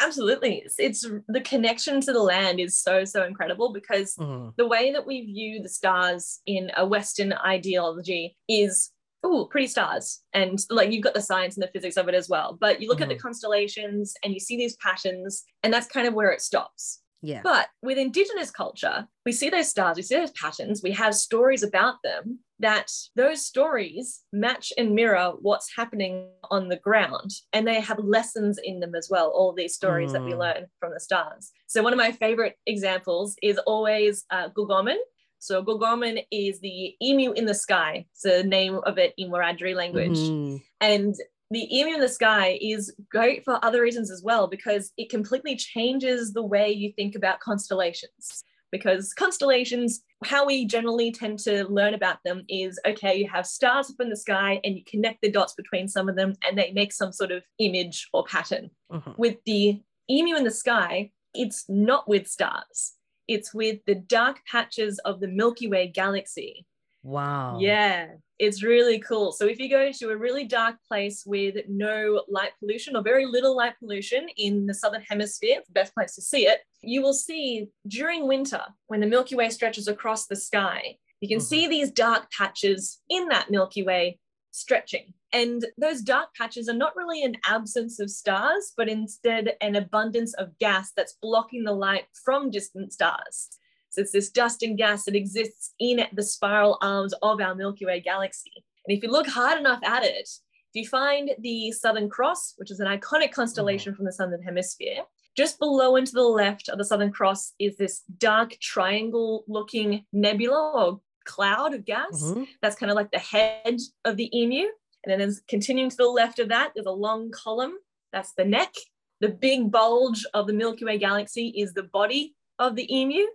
Absolutely. 0.02 0.62
It's, 0.64 0.74
it's, 0.78 1.06
the 1.28 1.40
connection 1.40 2.00
to 2.00 2.12
the 2.12 2.22
land 2.22 2.58
is 2.58 2.78
so, 2.78 3.04
so 3.04 3.24
incredible 3.24 3.72
because 3.72 4.14
mm-hmm. 4.16 4.48
the 4.56 4.66
way 4.66 4.92
that 4.92 5.06
we 5.06 5.22
view 5.22 5.62
the 5.62 5.68
stars 5.68 6.40
in 6.46 6.70
a 6.76 6.84
Western 6.84 7.32
ideology 7.32 8.36
is 8.48 8.90
oh, 9.24 9.46
pretty 9.46 9.68
stars. 9.68 10.20
And 10.32 10.58
like 10.70 10.90
you've 10.90 11.04
got 11.04 11.14
the 11.14 11.20
science 11.20 11.56
and 11.56 11.62
the 11.62 11.70
physics 11.72 11.96
of 11.96 12.08
it 12.08 12.14
as 12.14 12.28
well. 12.28 12.58
But 12.60 12.80
you 12.80 12.88
look 12.88 12.96
mm-hmm. 12.96 13.04
at 13.04 13.08
the 13.10 13.14
mm-hmm. 13.14 13.22
constellations 13.22 14.14
and 14.24 14.34
you 14.34 14.40
see 14.40 14.56
these 14.56 14.76
patterns, 14.76 15.44
and 15.62 15.72
that's 15.72 15.86
kind 15.86 16.08
of 16.08 16.14
where 16.14 16.30
it 16.30 16.40
stops. 16.40 17.00
Yeah. 17.22 17.40
But 17.42 17.68
with 17.82 17.98
Indigenous 17.98 18.50
culture, 18.50 19.06
we 19.24 19.32
see 19.32 19.48
those 19.48 19.68
stars, 19.68 19.96
we 19.96 20.02
see 20.02 20.16
those 20.16 20.32
patterns, 20.32 20.82
we 20.82 20.90
have 20.92 21.14
stories 21.14 21.62
about 21.62 21.96
them 22.02 22.40
that 22.62 22.90
those 23.16 23.44
stories 23.44 24.22
match 24.32 24.72
and 24.78 24.94
mirror 24.94 25.32
what's 25.40 25.70
happening 25.76 26.28
on 26.50 26.68
the 26.68 26.76
ground. 26.76 27.30
And 27.52 27.66
they 27.66 27.80
have 27.80 27.98
lessons 27.98 28.58
in 28.62 28.80
them 28.80 28.94
as 28.94 29.08
well, 29.10 29.28
all 29.28 29.52
these 29.52 29.74
stories 29.74 30.10
mm. 30.10 30.12
that 30.14 30.24
we 30.24 30.32
mm. 30.32 30.38
learn 30.38 30.66
from 30.80 30.92
the 30.94 31.00
stars. 31.00 31.50
So, 31.66 31.82
one 31.82 31.92
of 31.92 31.98
my 31.98 32.12
favorite 32.12 32.56
examples 32.66 33.36
is 33.42 33.58
always 33.58 34.24
uh, 34.30 34.48
Gugurmin. 34.50 34.98
So, 35.40 35.62
Gugurmin 35.62 36.24
is 36.30 36.60
the 36.60 36.94
emu 37.02 37.32
in 37.32 37.46
the 37.46 37.54
sky. 37.54 38.06
It's 38.12 38.22
the 38.22 38.44
name 38.44 38.80
of 38.86 38.96
it 38.96 39.12
in 39.18 39.30
Wiradjuri 39.30 39.74
language. 39.74 40.18
Mm. 40.18 40.62
And 40.80 41.14
the 41.52 41.78
emu 41.78 41.94
in 41.94 42.00
the 42.00 42.08
sky 42.08 42.58
is 42.62 42.94
great 43.10 43.44
for 43.44 43.62
other 43.62 43.82
reasons 43.82 44.10
as 44.10 44.22
well 44.22 44.46
because 44.46 44.92
it 44.96 45.10
completely 45.10 45.54
changes 45.54 46.32
the 46.32 46.42
way 46.42 46.70
you 46.70 46.92
think 46.96 47.14
about 47.14 47.40
constellations. 47.40 48.42
Because 48.70 49.12
constellations 49.12 50.02
how 50.24 50.46
we 50.46 50.64
generally 50.64 51.12
tend 51.12 51.38
to 51.40 51.64
learn 51.64 51.92
about 51.92 52.18
them 52.24 52.44
is 52.48 52.80
okay 52.86 53.14
you 53.16 53.28
have 53.28 53.46
stars 53.46 53.90
up 53.90 53.96
in 54.00 54.08
the 54.08 54.16
sky 54.16 54.60
and 54.64 54.74
you 54.76 54.82
connect 54.86 55.20
the 55.20 55.30
dots 55.30 55.52
between 55.52 55.88
some 55.88 56.08
of 56.08 56.16
them 56.16 56.32
and 56.42 56.56
they 56.56 56.72
make 56.72 56.92
some 56.92 57.12
sort 57.12 57.32
of 57.32 57.42
image 57.58 58.08
or 58.14 58.24
pattern. 58.24 58.70
Uh-huh. 58.90 59.12
with 59.18 59.36
the 59.44 59.80
emu 60.10 60.36
in 60.36 60.44
the 60.44 60.50
sky 60.50 61.10
it's 61.34 61.64
not 61.68 62.08
with 62.08 62.26
stars. 62.26 62.94
It's 63.28 63.54
with 63.54 63.80
the 63.86 63.94
dark 63.94 64.40
patches 64.50 64.98
of 65.00 65.20
the 65.20 65.28
milky 65.28 65.68
way 65.68 65.86
galaxy 65.86 66.66
wow 67.02 67.58
yeah 67.60 68.08
it's 68.42 68.64
really 68.64 68.98
cool. 68.98 69.30
So 69.30 69.46
if 69.46 69.60
you 69.60 69.70
go 69.70 69.92
to 69.92 70.10
a 70.10 70.16
really 70.16 70.42
dark 70.42 70.74
place 70.88 71.22
with 71.24 71.54
no 71.68 72.24
light 72.28 72.50
pollution 72.58 72.96
or 72.96 73.02
very 73.02 73.24
little 73.24 73.56
light 73.56 73.74
pollution 73.78 74.26
in 74.36 74.66
the 74.66 74.74
southern 74.74 75.02
hemisphere, 75.02 75.60
the 75.64 75.72
best 75.72 75.94
place 75.94 76.16
to 76.16 76.22
see 76.22 76.48
it, 76.48 76.58
you 76.82 77.02
will 77.02 77.12
see 77.12 77.68
during 77.86 78.26
winter 78.26 78.62
when 78.88 78.98
the 78.98 79.06
Milky 79.06 79.36
Way 79.36 79.50
stretches 79.50 79.86
across 79.86 80.26
the 80.26 80.34
sky, 80.34 80.96
you 81.20 81.28
can 81.28 81.38
mm-hmm. 81.38 81.44
see 81.44 81.68
these 81.68 81.92
dark 81.92 82.32
patches 82.36 83.00
in 83.08 83.28
that 83.28 83.48
Milky 83.48 83.84
Way 83.84 84.18
stretching. 84.50 85.14
And 85.32 85.64
those 85.78 86.02
dark 86.02 86.34
patches 86.36 86.68
are 86.68 86.74
not 86.74 86.96
really 86.96 87.22
an 87.22 87.36
absence 87.46 88.00
of 88.00 88.10
stars, 88.10 88.72
but 88.76 88.88
instead 88.88 89.54
an 89.60 89.76
abundance 89.76 90.34
of 90.34 90.58
gas 90.58 90.90
that's 90.96 91.16
blocking 91.22 91.62
the 91.62 91.72
light 91.72 92.06
from 92.24 92.50
distant 92.50 92.92
stars. 92.92 93.50
So 93.92 94.00
it's 94.00 94.12
this 94.12 94.30
dust 94.30 94.62
and 94.62 94.76
gas 94.78 95.04
that 95.04 95.14
exists 95.14 95.74
in 95.78 96.06
the 96.14 96.22
spiral 96.22 96.78
arms 96.80 97.12
of 97.20 97.42
our 97.42 97.54
Milky 97.54 97.84
Way 97.84 98.00
galaxy. 98.00 98.50
And 98.86 98.96
if 98.96 99.02
you 99.02 99.10
look 99.10 99.26
hard 99.26 99.60
enough 99.60 99.80
at 99.84 100.02
it, 100.02 100.28
if 100.74 100.82
you 100.82 100.88
find 100.88 101.30
the 101.38 101.70
Southern 101.72 102.08
Cross, 102.08 102.54
which 102.56 102.70
is 102.70 102.80
an 102.80 102.86
iconic 102.86 103.32
constellation 103.32 103.92
mm-hmm. 103.92 103.96
from 103.98 104.06
the 104.06 104.12
Southern 104.12 104.42
Hemisphere, 104.42 105.02
just 105.36 105.58
below 105.58 105.96
and 105.96 106.06
to 106.06 106.12
the 106.14 106.22
left 106.22 106.70
of 106.70 106.78
the 106.78 106.86
Southern 106.86 107.12
Cross 107.12 107.52
is 107.58 107.76
this 107.76 108.00
dark 108.16 108.56
triangle 108.62 109.44
looking 109.46 110.06
nebula 110.10 110.72
or 110.74 111.00
cloud 111.26 111.74
of 111.74 111.84
gas. 111.84 112.22
Mm-hmm. 112.22 112.44
That's 112.62 112.76
kind 112.76 112.90
of 112.90 112.96
like 112.96 113.10
the 113.10 113.18
head 113.18 113.78
of 114.06 114.16
the 114.16 114.34
emu. 114.34 114.68
And 115.04 115.12
then 115.12 115.18
there's 115.18 115.42
continuing 115.48 115.90
to 115.90 115.96
the 115.96 116.08
left 116.08 116.38
of 116.38 116.48
that, 116.48 116.72
there's 116.74 116.86
a 116.86 116.90
long 116.90 117.30
column. 117.30 117.74
That's 118.10 118.32
the 118.38 118.46
neck. 118.46 118.72
The 119.20 119.28
big 119.28 119.70
bulge 119.70 120.24
of 120.32 120.46
the 120.46 120.54
Milky 120.54 120.86
Way 120.86 120.96
galaxy 120.96 121.48
is 121.48 121.74
the 121.74 121.82
body 121.82 122.34
of 122.58 122.74
the 122.74 122.90
emu. 122.94 123.26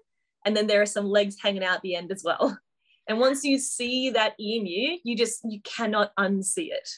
And 0.46 0.56
then 0.56 0.68
there 0.68 0.82
are 0.82 0.88
some 0.88 1.08
legs 1.08 1.38
hanging 1.42 1.64
out 1.64 1.82
the 1.82 1.96
end 1.96 2.12
as 2.12 2.24
well. 2.24 2.58
And 3.10 3.20
once 3.20 3.46
you 3.46 3.58
see 3.58 4.10
that 4.10 4.34
emu, 4.38 4.98
you 5.02 5.16
just 5.16 5.40
you 5.46 5.62
cannot 5.62 6.12
unsee 6.20 6.72
it. 6.72 6.90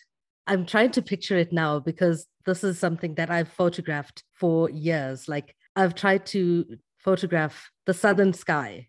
I'm 0.47 0.65
trying 0.65 0.89
to 0.93 1.03
picture 1.03 1.37
it 1.37 1.53
now 1.53 1.79
because 1.79 2.25
this 2.47 2.63
is 2.63 2.79
something 2.79 3.13
that 3.13 3.29
I've 3.29 3.49
photographed 3.49 4.23
for 4.33 4.71
years. 4.71 5.29
Like 5.29 5.55
I've 5.75 5.93
tried 5.93 6.25
to 6.27 6.65
photograph 6.97 7.69
the 7.85 7.93
southern 7.93 8.33
sky 8.33 8.87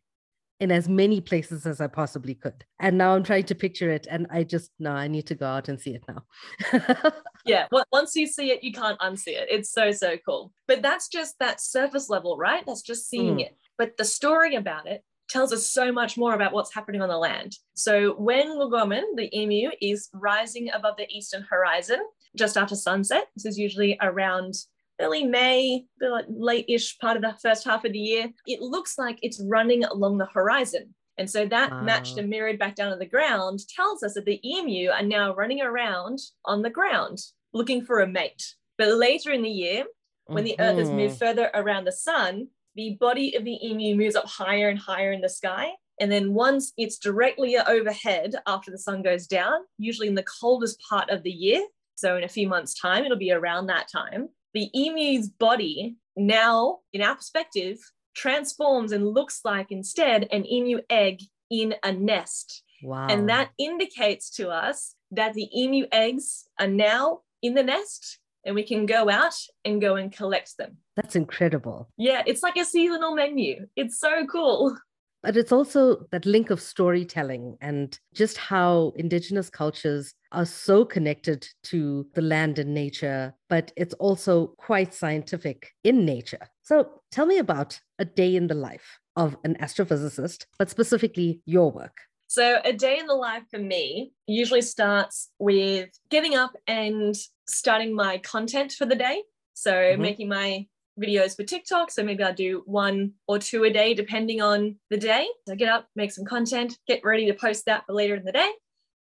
in 0.60 0.70
as 0.70 0.88
many 0.88 1.20
places 1.20 1.66
as 1.66 1.80
I 1.80 1.86
possibly 1.86 2.34
could. 2.34 2.64
And 2.78 2.98
now 2.98 3.14
I'm 3.14 3.24
trying 3.24 3.44
to 3.44 3.54
picture 3.54 3.90
it 3.90 4.06
and 4.10 4.26
I 4.30 4.44
just 4.44 4.70
no, 4.78 4.92
I 4.92 5.08
need 5.08 5.26
to 5.26 5.34
go 5.34 5.46
out 5.46 5.68
and 5.68 5.80
see 5.80 5.94
it 5.94 6.04
now. 6.06 7.12
yeah, 7.46 7.66
once 7.90 8.14
you 8.14 8.26
see 8.26 8.50
it, 8.50 8.62
you 8.62 8.72
can't 8.72 8.98
unsee 9.00 9.28
it. 9.28 9.48
It's 9.50 9.72
so 9.72 9.90
so 9.90 10.16
cool. 10.24 10.52
But 10.68 10.82
that's 10.82 11.08
just 11.08 11.38
that 11.40 11.60
surface 11.60 12.10
level, 12.10 12.36
right? 12.36 12.62
That's 12.66 12.82
just 12.82 13.08
seeing 13.08 13.38
mm. 13.38 13.46
it. 13.46 13.56
But 13.78 13.96
the 13.96 14.04
story 14.04 14.54
about 14.54 14.86
it 14.86 15.02
tells 15.30 15.52
us 15.52 15.70
so 15.70 15.90
much 15.92 16.18
more 16.18 16.34
about 16.34 16.52
what's 16.52 16.74
happening 16.74 17.00
on 17.00 17.08
the 17.08 17.16
land. 17.16 17.56
So 17.74 18.14
when 18.14 18.48
Gugurmin, 18.58 19.04
the 19.16 19.34
emu, 19.34 19.70
is 19.80 20.10
rising 20.12 20.70
above 20.72 20.96
the 20.98 21.08
eastern 21.08 21.46
horizon 21.48 22.00
just 22.36 22.56
after 22.56 22.74
sunset, 22.74 23.28
this 23.34 23.46
is 23.46 23.58
usually 23.58 23.96
around 24.02 24.54
early 25.00 25.24
May, 25.24 25.84
the 25.98 26.24
late-ish 26.28 26.98
part 26.98 27.16
of 27.16 27.22
the 27.22 27.36
first 27.42 27.64
half 27.64 27.84
of 27.84 27.92
the 27.92 27.98
year, 27.98 28.30
it 28.46 28.60
looks 28.60 28.98
like 28.98 29.18
it's 29.22 29.42
running 29.48 29.84
along 29.84 30.18
the 30.18 30.26
horizon. 30.26 30.94
And 31.18 31.28
so 31.28 31.46
that 31.46 31.72
uh. 31.72 31.82
matched 31.82 32.18
and 32.18 32.30
mirrored 32.30 32.58
back 32.58 32.74
down 32.74 32.90
to 32.92 32.96
the 32.96 33.06
ground 33.06 33.60
tells 33.68 34.02
us 34.02 34.14
that 34.14 34.24
the 34.24 34.40
emu 34.48 34.90
are 34.90 35.02
now 35.02 35.34
running 35.34 35.60
around 35.60 36.18
on 36.44 36.62
the 36.62 36.70
ground 36.70 37.18
looking 37.52 37.84
for 37.84 38.00
a 38.00 38.06
mate. 38.06 38.54
But 38.78 38.94
later 38.94 39.32
in 39.32 39.42
the 39.42 39.50
year, 39.50 39.84
when 40.26 40.44
mm-hmm. 40.44 40.56
the 40.56 40.60
Earth 40.60 40.78
has 40.78 40.90
moved 40.90 41.14
mm-hmm. 41.14 41.24
further 41.24 41.50
around 41.54 41.84
the 41.84 41.92
sun, 41.92 42.48
the 42.76 42.96
body 43.00 43.34
of 43.34 43.44
the 43.44 43.58
emu 43.66 43.96
moves 43.96 44.16
up 44.16 44.26
higher 44.26 44.68
and 44.68 44.78
higher 44.78 45.12
in 45.12 45.20
the 45.20 45.28
sky. 45.28 45.70
And 46.00 46.10
then 46.10 46.32
once 46.32 46.72
it's 46.78 46.98
directly 46.98 47.58
overhead 47.58 48.34
after 48.46 48.70
the 48.70 48.78
sun 48.78 49.02
goes 49.02 49.26
down, 49.26 49.60
usually 49.76 50.08
in 50.08 50.14
the 50.14 50.24
coldest 50.40 50.80
part 50.88 51.10
of 51.10 51.22
the 51.22 51.30
year, 51.30 51.62
so 51.96 52.16
in 52.16 52.24
a 52.24 52.28
few 52.28 52.48
months' 52.48 52.72
time, 52.72 53.04
it'll 53.04 53.18
be 53.18 53.32
around 53.32 53.66
that 53.66 53.88
time, 53.90 54.30
the 54.54 54.70
emu's 54.74 55.28
body 55.28 55.96
now, 56.16 56.78
in 56.92 57.02
our 57.02 57.16
perspective, 57.16 57.78
transforms 58.14 58.92
and 58.92 59.06
looks 59.06 59.40
like 59.44 59.70
instead 59.70 60.28
an 60.32 60.46
emu 60.46 60.80
egg 60.90 61.20
in 61.50 61.74
a 61.82 61.92
nest. 61.92 62.62
Wow. 62.82 63.08
And 63.08 63.28
that 63.28 63.50
indicates 63.58 64.30
to 64.36 64.48
us 64.48 64.94
that 65.10 65.34
the 65.34 65.48
emu 65.58 65.86
eggs 65.92 66.48
are 66.58 66.66
now 66.66 67.20
in 67.42 67.54
the 67.54 67.62
nest 67.62 68.18
and 68.44 68.54
we 68.54 68.62
can 68.62 68.86
go 68.86 69.10
out 69.10 69.34
and 69.64 69.80
go 69.80 69.96
and 69.96 70.12
collect 70.12 70.56
them. 70.56 70.78
That's 70.96 71.16
incredible. 71.16 71.90
Yeah, 71.96 72.22
it's 72.26 72.42
like 72.42 72.56
a 72.56 72.64
seasonal 72.64 73.14
menu. 73.14 73.66
It's 73.76 73.98
so 73.98 74.26
cool. 74.26 74.76
But 75.22 75.36
it's 75.36 75.52
also 75.52 76.06
that 76.12 76.24
link 76.24 76.48
of 76.48 76.62
storytelling 76.62 77.58
and 77.60 77.98
just 78.14 78.38
how 78.38 78.94
Indigenous 78.96 79.50
cultures 79.50 80.14
are 80.32 80.46
so 80.46 80.84
connected 80.84 81.48
to 81.64 82.06
the 82.14 82.22
land 82.22 82.58
and 82.58 82.74
nature, 82.74 83.34
but 83.48 83.72
it's 83.76 83.94
also 83.94 84.48
quite 84.58 84.94
scientific 84.94 85.72
in 85.84 86.04
nature. 86.04 86.48
So 86.62 86.88
tell 87.10 87.26
me 87.26 87.38
about 87.38 87.80
a 87.98 88.04
day 88.04 88.36
in 88.36 88.46
the 88.46 88.54
life 88.54 88.98
of 89.16 89.36
an 89.44 89.56
astrophysicist, 89.56 90.46
but 90.58 90.70
specifically 90.70 91.40
your 91.44 91.70
work. 91.70 91.98
So, 92.30 92.60
a 92.64 92.72
day 92.72 92.96
in 93.00 93.06
the 93.06 93.14
life 93.14 93.42
for 93.50 93.58
me 93.58 94.12
usually 94.28 94.62
starts 94.62 95.30
with 95.40 95.88
getting 96.10 96.36
up 96.36 96.52
and 96.68 97.12
starting 97.48 97.92
my 97.92 98.18
content 98.18 98.70
for 98.70 98.86
the 98.86 98.94
day. 98.94 99.24
So, 99.54 99.72
mm-hmm. 99.72 100.00
making 100.00 100.28
my 100.28 100.68
videos 100.96 101.34
for 101.34 101.42
TikTok. 101.42 101.90
So, 101.90 102.04
maybe 102.04 102.22
I'll 102.22 102.32
do 102.32 102.62
one 102.66 103.14
or 103.26 103.40
two 103.40 103.64
a 103.64 103.70
day, 103.70 103.94
depending 103.94 104.40
on 104.40 104.76
the 104.90 104.96
day. 104.96 105.26
So, 105.48 105.54
I 105.54 105.56
get 105.56 105.68
up, 105.68 105.88
make 105.96 106.12
some 106.12 106.24
content, 106.24 106.78
get 106.86 107.04
ready 107.04 107.26
to 107.26 107.34
post 107.34 107.66
that 107.66 107.84
for 107.84 107.94
later 107.94 108.14
in 108.14 108.24
the 108.24 108.30
day. 108.30 108.52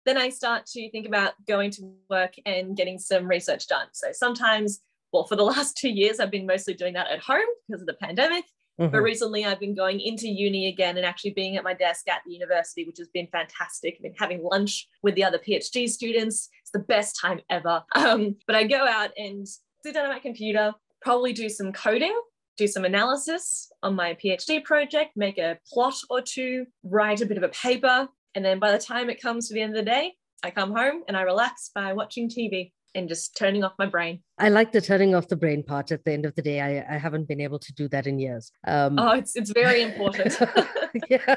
Then 0.07 0.17
I 0.17 0.31
start 0.31 0.65
to 0.67 0.91
think 0.91 1.07
about 1.07 1.35
going 1.47 1.71
to 1.73 1.93
work 2.09 2.35
and 2.47 2.77
getting 2.77 2.99
some 2.99 3.27
research 3.27 3.67
done. 3.67 3.89
So, 3.93 4.09
sometimes, 4.13 4.81
well, 5.13 5.25
for 5.25 5.37
the 5.37 5.43
last 5.55 5.77
two 5.77 5.91
years, 5.91 6.21
I've 6.21 6.31
been 6.31 6.47
mostly 6.47 6.75
doing 6.75 6.95
that 6.95 7.11
at 7.11 7.21
home 7.21 7.47
because 7.69 7.83
of 7.83 7.87
the 7.87 7.95
pandemic. 7.95 8.45
Mm-hmm. 8.81 8.93
But 8.93 9.03
recently, 9.03 9.45
I've 9.45 9.61
been 9.61 9.75
going 9.75 10.01
into 10.01 10.29
uni 10.29 10.69
again 10.69 10.97
and 10.97 11.07
actually 11.07 11.31
being 11.31 11.57
at 11.57 11.65
my 11.65 11.73
desk 11.73 12.09
at 12.09 12.21
the 12.27 12.33
university, 12.33 12.85
which 12.85 12.99
has 12.99 13.09
been 13.09 13.27
fantastic. 13.33 13.95
I've 13.97 14.03
been 14.03 14.15
having 14.19 14.43
lunch 14.43 14.87
with 15.03 15.15
the 15.15 15.25
other 15.25 15.39
PhD 15.39 15.89
students. 15.89 16.51
It's 16.63 16.71
the 16.73 16.81
best 16.81 17.19
time 17.21 17.41
ever. 17.51 17.83
Um, 17.97 18.37
but 18.47 18.55
I 18.55 18.65
go 18.65 18.87
out 18.87 19.11
and 19.17 19.49
sit 19.49 19.95
down 19.95 20.05
at 20.05 20.13
my 20.13 20.19
computer, 20.21 20.73
probably 21.01 21.33
do 21.33 21.49
some 21.49 21.73
coding, 21.73 22.17
do 22.57 22.67
some 22.67 22.85
analysis 22.85 23.71
on 23.83 23.95
my 23.95 24.15
PhD 24.15 24.63
project, 24.63 25.17
make 25.17 25.39
a 25.39 25.59
plot 25.73 25.95
or 26.11 26.21
two, 26.21 26.67
write 26.85 27.21
a 27.21 27.27
bit 27.27 27.37
of 27.37 27.43
a 27.43 27.49
paper. 27.49 28.09
And 28.37 28.45
then 28.45 28.59
by 28.59 28.71
the 28.71 28.78
time 28.78 29.09
it 29.09 29.21
comes 29.21 29.49
to 29.49 29.55
the 29.55 29.62
end 29.62 29.75
of 29.75 29.83
the 29.83 29.90
day, 29.90 30.12
I 30.45 30.50
come 30.50 30.71
home 30.76 31.02
and 31.09 31.16
I 31.16 31.23
relax 31.23 31.71
by 31.75 31.95
watching 31.95 32.28
TV 32.28 32.71
and 32.95 33.09
just 33.09 33.35
turning 33.35 33.64
off 33.64 33.73
my 33.78 33.87
brain. 33.87 34.23
I 34.38 34.50
like 34.50 34.73
the 34.73 34.83
turning 34.83 35.14
off 35.14 35.28
the 35.28 35.37
brain 35.37 35.62
part 35.62 35.90
at 35.90 36.05
the 36.05 36.12
end 36.12 36.26
of 36.26 36.35
the 36.35 36.43
day. 36.43 36.61
I, 36.61 36.97
I 36.97 36.99
haven't 36.99 37.28
been 37.28 37.40
able 37.40 37.59
to 37.59 37.73
do 37.73 37.88
that 37.88 38.07
in 38.07 38.19
years. 38.19 38.52
Um, 38.66 38.99
oh, 38.99 39.12
it's 39.12 39.37
it's 39.37 39.50
very 39.50 39.81
important. 39.81 40.38
yeah. 41.09 41.37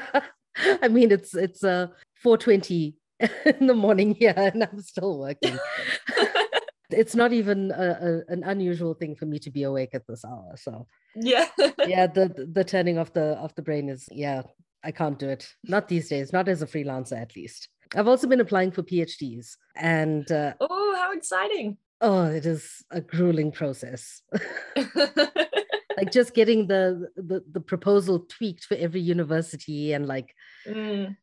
I 0.82 0.88
mean, 0.88 1.10
it's 1.10 1.34
it's 1.34 1.64
a 1.64 1.90
4:20 2.24 2.92
in 3.58 3.66
the 3.66 3.74
morning 3.74 4.14
here 4.14 4.34
and 4.36 4.62
I'm 4.62 4.82
still 4.82 5.18
working. 5.18 5.58
it's 6.90 7.14
not 7.14 7.32
even 7.32 7.70
a, 7.70 8.24
a, 8.28 8.32
an 8.32 8.42
unusual 8.44 8.92
thing 8.92 9.16
for 9.16 9.24
me 9.24 9.38
to 9.38 9.50
be 9.50 9.62
awake 9.62 9.94
at 9.94 10.06
this 10.06 10.22
hour. 10.22 10.52
So 10.56 10.86
yeah. 11.16 11.46
yeah, 11.86 12.06
the 12.08 12.46
the 12.52 12.64
turning 12.64 12.98
off 12.98 13.14
the 13.14 13.38
of 13.38 13.54
the 13.54 13.62
brain 13.62 13.88
is 13.88 14.06
yeah, 14.12 14.42
I 14.82 14.90
can't 14.90 15.18
do 15.18 15.28
it. 15.28 15.48
Not 15.64 15.88
these 15.88 16.08
days, 16.08 16.32
not 16.32 16.48
as 16.48 16.62
a 16.62 16.66
freelancer 16.66 17.20
at 17.20 17.36
least. 17.36 17.68
I've 17.94 18.08
also 18.08 18.26
been 18.26 18.40
applying 18.40 18.70
for 18.70 18.82
PhDs 18.82 19.56
and 19.76 20.30
uh, 20.30 20.54
oh, 20.60 20.94
how 20.96 21.12
exciting. 21.12 21.76
Oh, 22.00 22.24
it 22.24 22.46
is 22.46 22.82
a 22.90 23.00
grueling 23.00 23.52
process. 23.52 24.22
like 24.76 26.12
just 26.12 26.34
getting 26.34 26.66
the, 26.66 27.08
the 27.16 27.44
the 27.50 27.60
proposal 27.60 28.20
tweaked 28.20 28.64
for 28.64 28.76
every 28.76 29.00
university 29.00 29.92
and 29.92 30.06
like 30.06 30.34
mm. 30.66 31.14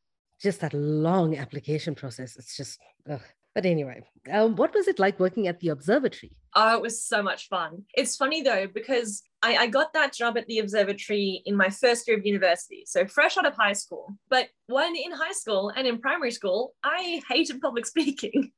just 0.42 0.60
that 0.62 0.74
long 0.74 1.38
application 1.38 1.96
process. 1.96 2.36
It's 2.36 2.56
just 2.56 2.80
ugh. 3.10 3.22
But 3.58 3.66
anyway, 3.66 4.04
um, 4.32 4.56
what 4.56 4.72
was 4.76 4.88
it 4.88 5.00
like 5.00 5.20
working 5.20 5.48
at 5.48 5.60
the 5.62 5.70
observatory? 5.70 6.32
Oh, 6.54 6.76
it 6.76 6.82
was 6.84 7.04
so 7.04 7.24
much 7.24 7.50
fun. 7.50 7.86
It's 7.96 8.16
funny 8.16 8.44
though, 8.44 8.68
because 8.72 9.24
I, 9.42 9.58
I, 9.58 9.66
got 9.66 9.94
that 9.94 10.14
job 10.14 10.38
at 10.38 10.46
the 10.46 10.60
observatory 10.60 11.42
in 11.44 11.56
my 11.56 11.72
first 11.72 12.08
year 12.08 12.20
of 12.20 12.24
university, 12.24 12.84
so 12.86 13.08
fresh 13.08 13.36
out 13.36 13.48
of 13.48 13.56
high 13.56 13.74
school. 13.74 14.16
But 14.30 14.50
when 14.68 14.96
in 14.96 15.12
high 15.12 15.32
school 15.32 15.74
and 15.76 15.88
in 15.88 15.98
primary 15.98 16.30
school, 16.30 16.76
I 16.84 17.24
hated 17.28 17.60
public 17.60 17.86
speaking. 17.94 18.52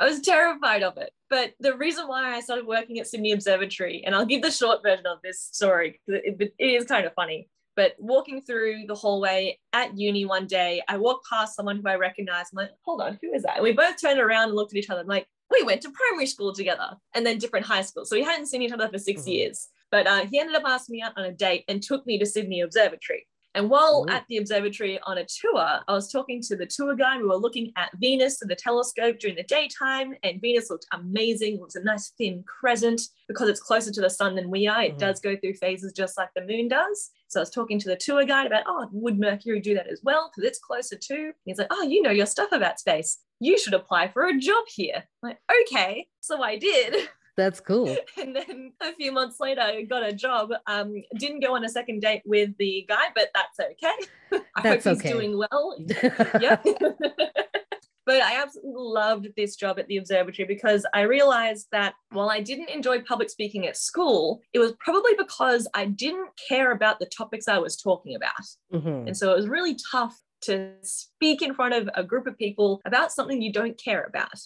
I 0.00 0.06
was 0.06 0.22
terrified 0.22 0.82
of 0.82 0.96
it. 0.96 1.10
But 1.28 1.52
the 1.60 1.76
reason 1.76 2.08
why 2.08 2.34
I 2.34 2.40
started 2.40 2.66
working 2.66 2.98
at 3.00 3.06
Sydney 3.06 3.32
Observatory, 3.32 4.02
and 4.06 4.14
I'll 4.14 4.24
give 4.24 4.40
the 4.40 4.50
short 4.50 4.82
version 4.82 5.04
of 5.04 5.18
this 5.22 5.42
story 5.42 6.00
because 6.06 6.22
it, 6.24 6.54
it 6.58 6.64
is 6.64 6.86
kind 6.86 7.04
of 7.04 7.12
funny. 7.12 7.50
But 7.78 7.94
walking 8.00 8.42
through 8.42 8.86
the 8.88 8.94
hallway 8.96 9.56
at 9.72 9.96
uni 9.96 10.24
one 10.24 10.48
day, 10.48 10.82
I 10.88 10.96
walked 10.96 11.28
past 11.30 11.54
someone 11.54 11.76
who 11.76 11.86
I 11.86 11.94
recognized. 11.94 12.48
I'm 12.52 12.56
like, 12.56 12.72
hold 12.84 13.00
on, 13.00 13.20
who 13.22 13.32
is 13.32 13.44
that? 13.44 13.58
And 13.58 13.62
we 13.62 13.70
both 13.70 14.00
turned 14.00 14.18
around 14.18 14.48
and 14.48 14.56
looked 14.56 14.72
at 14.72 14.78
each 14.78 14.90
other. 14.90 15.02
I'm 15.02 15.06
like, 15.06 15.28
we 15.48 15.62
went 15.62 15.82
to 15.82 15.92
primary 15.92 16.26
school 16.26 16.52
together 16.52 16.96
and 17.14 17.24
then 17.24 17.38
different 17.38 17.66
high 17.66 17.82
schools. 17.82 18.10
So 18.10 18.16
we 18.16 18.24
hadn't 18.24 18.46
seen 18.46 18.62
each 18.62 18.72
other 18.72 18.88
for 18.88 18.98
6 18.98 19.20
mm-hmm. 19.20 19.30
years. 19.30 19.68
But 19.92 20.08
uh, 20.08 20.26
he 20.26 20.40
ended 20.40 20.56
up 20.56 20.64
asking 20.66 20.94
me 20.94 21.02
out 21.02 21.12
on 21.16 21.26
a 21.26 21.30
date 21.30 21.66
and 21.68 21.80
took 21.80 22.04
me 22.04 22.18
to 22.18 22.26
Sydney 22.26 22.62
Observatory. 22.62 23.28
And 23.58 23.68
while 23.68 24.06
Ooh. 24.08 24.12
at 24.12 24.24
the 24.28 24.36
observatory 24.36 25.00
on 25.02 25.18
a 25.18 25.24
tour, 25.24 25.80
I 25.88 25.92
was 25.92 26.12
talking 26.12 26.40
to 26.42 26.54
the 26.54 26.64
tour 26.64 26.94
guide. 26.94 27.20
We 27.20 27.26
were 27.26 27.34
looking 27.34 27.72
at 27.74 27.90
Venus 27.98 28.38
through 28.38 28.46
the 28.46 28.54
telescope 28.54 29.18
during 29.18 29.34
the 29.34 29.42
daytime, 29.42 30.14
and 30.22 30.40
Venus 30.40 30.70
looked 30.70 30.86
amazing. 30.92 31.54
It 31.54 31.60
was 31.60 31.74
a 31.74 31.82
nice 31.82 32.12
thin 32.16 32.44
crescent 32.44 33.00
because 33.26 33.48
it's 33.48 33.60
closer 33.60 33.90
to 33.90 34.00
the 34.00 34.10
sun 34.10 34.36
than 34.36 34.48
we 34.48 34.68
are. 34.68 34.84
It 34.84 34.90
mm-hmm. 34.90 34.98
does 34.98 35.18
go 35.18 35.36
through 35.36 35.54
phases 35.54 35.92
just 35.92 36.16
like 36.16 36.28
the 36.36 36.46
moon 36.46 36.68
does. 36.68 37.10
So 37.26 37.40
I 37.40 37.42
was 37.42 37.50
talking 37.50 37.80
to 37.80 37.88
the 37.88 37.96
tour 37.96 38.24
guide 38.24 38.46
about, 38.46 38.62
oh, 38.68 38.88
would 38.92 39.18
Mercury 39.18 39.58
do 39.58 39.74
that 39.74 39.88
as 39.88 40.02
well? 40.04 40.30
Because 40.30 40.48
it's 40.48 40.60
closer 40.60 40.96
too. 40.96 41.32
He's 41.44 41.58
like, 41.58 41.66
oh, 41.72 41.82
you 41.82 42.00
know 42.00 42.12
your 42.12 42.26
stuff 42.26 42.52
about 42.52 42.78
space. 42.78 43.18
You 43.40 43.58
should 43.58 43.74
apply 43.74 44.12
for 44.12 44.26
a 44.26 44.38
job 44.38 44.66
here. 44.68 45.02
I'm 45.24 45.30
like, 45.30 45.38
okay. 45.62 46.06
So 46.20 46.40
I 46.44 46.58
did. 46.58 47.08
That's 47.38 47.60
cool. 47.60 47.96
And 48.20 48.34
then 48.34 48.72
a 48.82 48.92
few 48.94 49.12
months 49.12 49.38
later, 49.38 49.60
I 49.60 49.82
got 49.82 50.02
a 50.02 50.12
job. 50.12 50.50
Um, 50.66 50.92
didn't 51.18 51.38
go 51.38 51.54
on 51.54 51.64
a 51.64 51.68
second 51.68 52.00
date 52.00 52.22
with 52.26 52.50
the 52.58 52.84
guy, 52.88 53.04
but 53.14 53.28
that's 53.32 53.60
okay. 53.60 54.42
I 54.56 54.62
that's 54.62 54.84
hope 54.84 54.94
he's 54.94 55.00
okay. 55.02 55.12
doing 55.12 55.38
well. 55.38 55.76
yep. 56.40 56.64
but 56.64 58.22
I 58.22 58.42
absolutely 58.42 58.72
loved 58.74 59.28
this 59.36 59.54
job 59.54 59.78
at 59.78 59.86
the 59.86 59.98
observatory 59.98 60.48
because 60.48 60.84
I 60.92 61.02
realized 61.02 61.68
that 61.70 61.94
while 62.10 62.28
I 62.28 62.40
didn't 62.40 62.70
enjoy 62.70 63.02
public 63.02 63.30
speaking 63.30 63.68
at 63.68 63.76
school, 63.76 64.40
it 64.52 64.58
was 64.58 64.72
probably 64.80 65.12
because 65.16 65.68
I 65.74 65.84
didn't 65.86 66.30
care 66.48 66.72
about 66.72 66.98
the 66.98 67.06
topics 67.06 67.46
I 67.46 67.58
was 67.58 67.76
talking 67.76 68.16
about. 68.16 68.32
Mm-hmm. 68.74 69.06
And 69.06 69.16
so 69.16 69.30
it 69.32 69.36
was 69.36 69.46
really 69.46 69.76
tough 69.92 70.18
to 70.42 70.72
speak 70.82 71.40
in 71.40 71.54
front 71.54 71.74
of 71.74 71.88
a 71.94 72.02
group 72.02 72.26
of 72.26 72.36
people 72.36 72.80
about 72.84 73.12
something 73.12 73.40
you 73.40 73.52
don't 73.52 73.80
care 73.80 74.02
about. 74.02 74.38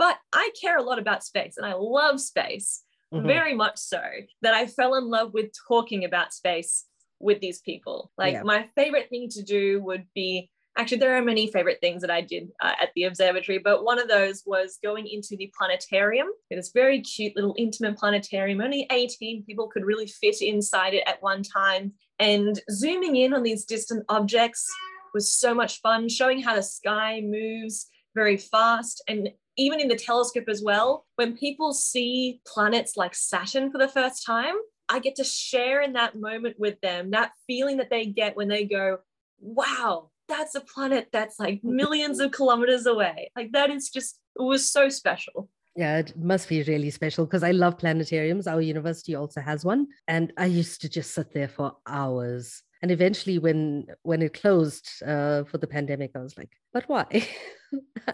But 0.00 0.16
I 0.32 0.50
care 0.58 0.78
a 0.78 0.82
lot 0.82 0.98
about 0.98 1.22
space 1.22 1.58
and 1.58 1.66
I 1.66 1.74
love 1.74 2.22
space 2.22 2.82
mm-hmm. 3.12 3.26
very 3.26 3.54
much 3.54 3.76
so 3.76 4.00
that 4.40 4.54
I 4.54 4.66
fell 4.66 4.94
in 4.94 5.10
love 5.10 5.34
with 5.34 5.50
talking 5.68 6.06
about 6.06 6.32
space 6.32 6.86
with 7.18 7.38
these 7.40 7.60
people. 7.60 8.10
Like 8.16 8.32
yeah. 8.32 8.42
my 8.42 8.66
favorite 8.74 9.10
thing 9.10 9.28
to 9.32 9.42
do 9.42 9.82
would 9.82 10.06
be 10.14 10.48
actually 10.78 11.00
there 11.00 11.18
are 11.18 11.22
many 11.22 11.52
favorite 11.52 11.80
things 11.82 12.00
that 12.00 12.10
I 12.10 12.22
did 12.22 12.48
uh, 12.62 12.72
at 12.80 12.92
the 12.94 13.04
observatory, 13.04 13.58
but 13.58 13.84
one 13.84 14.00
of 14.00 14.08
those 14.08 14.42
was 14.46 14.78
going 14.82 15.06
into 15.06 15.36
the 15.36 15.52
planetarium. 15.58 16.28
It's 16.48 16.72
very 16.72 17.02
cute 17.02 17.36
little 17.36 17.54
intimate 17.58 17.98
planetarium. 17.98 18.62
Only 18.62 18.86
18 18.90 19.44
people 19.44 19.68
could 19.68 19.84
really 19.84 20.06
fit 20.06 20.40
inside 20.40 20.94
it 20.94 21.04
at 21.06 21.22
one 21.22 21.42
time. 21.42 21.92
And 22.18 22.58
zooming 22.70 23.16
in 23.16 23.34
on 23.34 23.42
these 23.42 23.66
distant 23.66 24.06
objects 24.08 24.66
was 25.12 25.30
so 25.30 25.52
much 25.52 25.82
fun, 25.82 26.08
showing 26.08 26.40
how 26.40 26.54
the 26.54 26.62
sky 26.62 27.20
moves 27.22 27.90
very 28.14 28.38
fast 28.38 29.02
and 29.06 29.28
even 29.56 29.80
in 29.80 29.88
the 29.88 29.96
telescope 29.96 30.48
as 30.48 30.62
well, 30.62 31.06
when 31.16 31.36
people 31.36 31.72
see 31.72 32.40
planets 32.46 32.96
like 32.96 33.14
Saturn 33.14 33.70
for 33.70 33.78
the 33.78 33.88
first 33.88 34.24
time, 34.24 34.54
I 34.88 34.98
get 34.98 35.16
to 35.16 35.24
share 35.24 35.82
in 35.82 35.92
that 35.94 36.18
moment 36.18 36.56
with 36.58 36.80
them, 36.80 37.10
that 37.10 37.32
feeling 37.46 37.76
that 37.76 37.90
they 37.90 38.06
get 38.06 38.36
when 38.36 38.48
they 38.48 38.64
go, 38.64 38.98
wow, 39.40 40.10
that's 40.28 40.54
a 40.54 40.60
planet 40.60 41.08
that's 41.12 41.38
like 41.38 41.60
millions 41.64 42.20
of 42.20 42.32
kilometers 42.32 42.86
away. 42.86 43.30
Like 43.36 43.52
that 43.52 43.70
is 43.70 43.90
just, 43.90 44.18
it 44.38 44.42
was 44.42 44.70
so 44.70 44.88
special. 44.88 45.48
Yeah, 45.76 45.98
it 45.98 46.16
must 46.16 46.48
be 46.48 46.62
really 46.64 46.90
special 46.90 47.24
because 47.24 47.44
I 47.44 47.52
love 47.52 47.78
planetariums. 47.78 48.50
Our 48.50 48.60
university 48.60 49.14
also 49.14 49.40
has 49.40 49.64
one. 49.64 49.86
And 50.08 50.32
I 50.36 50.46
used 50.46 50.80
to 50.82 50.88
just 50.88 51.14
sit 51.14 51.32
there 51.32 51.48
for 51.48 51.76
hours. 51.86 52.62
And 52.82 52.90
eventually 52.90 53.38
when 53.38 53.86
when 54.02 54.22
it 54.22 54.34
closed 54.34 54.88
uh, 55.06 55.44
for 55.44 55.58
the 55.58 55.66
pandemic, 55.66 56.12
I 56.14 56.20
was 56.20 56.36
like, 56.36 56.50
but 56.72 56.84
why? 56.88 57.06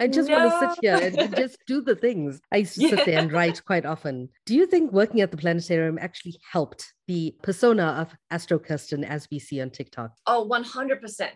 I 0.01 0.09
just 0.09 0.29
no. 0.29 0.39
want 0.39 0.51
to 0.51 0.71
sit 0.71 0.79
here 0.83 0.97
and 0.97 1.37
just 1.37 1.59
do 1.67 1.81
the 1.81 1.95
things. 1.95 2.41
I 2.53 2.59
used 2.59 2.75
to 2.75 2.83
yeah. 2.83 2.91
sit 2.91 3.07
there 3.07 3.19
and 3.19 3.33
write 3.33 3.65
quite 3.65 3.87
often. 3.87 4.29
Do 4.45 4.55
you 4.55 4.67
think 4.67 4.93
working 4.93 5.21
at 5.21 5.31
the 5.31 5.37
planetarium 5.37 5.99
actually 5.99 6.39
helped 6.53 6.93
the 7.07 7.35
persona 7.43 7.85
of 7.85 8.15
Astro 8.31 8.59
Kirsten 8.59 9.05
as 9.05 9.29
we 9.31 9.39
see 9.39 9.61
on 9.61 9.71
TikTok? 9.71 10.13
Oh, 10.27 10.49
100%. 10.51 11.29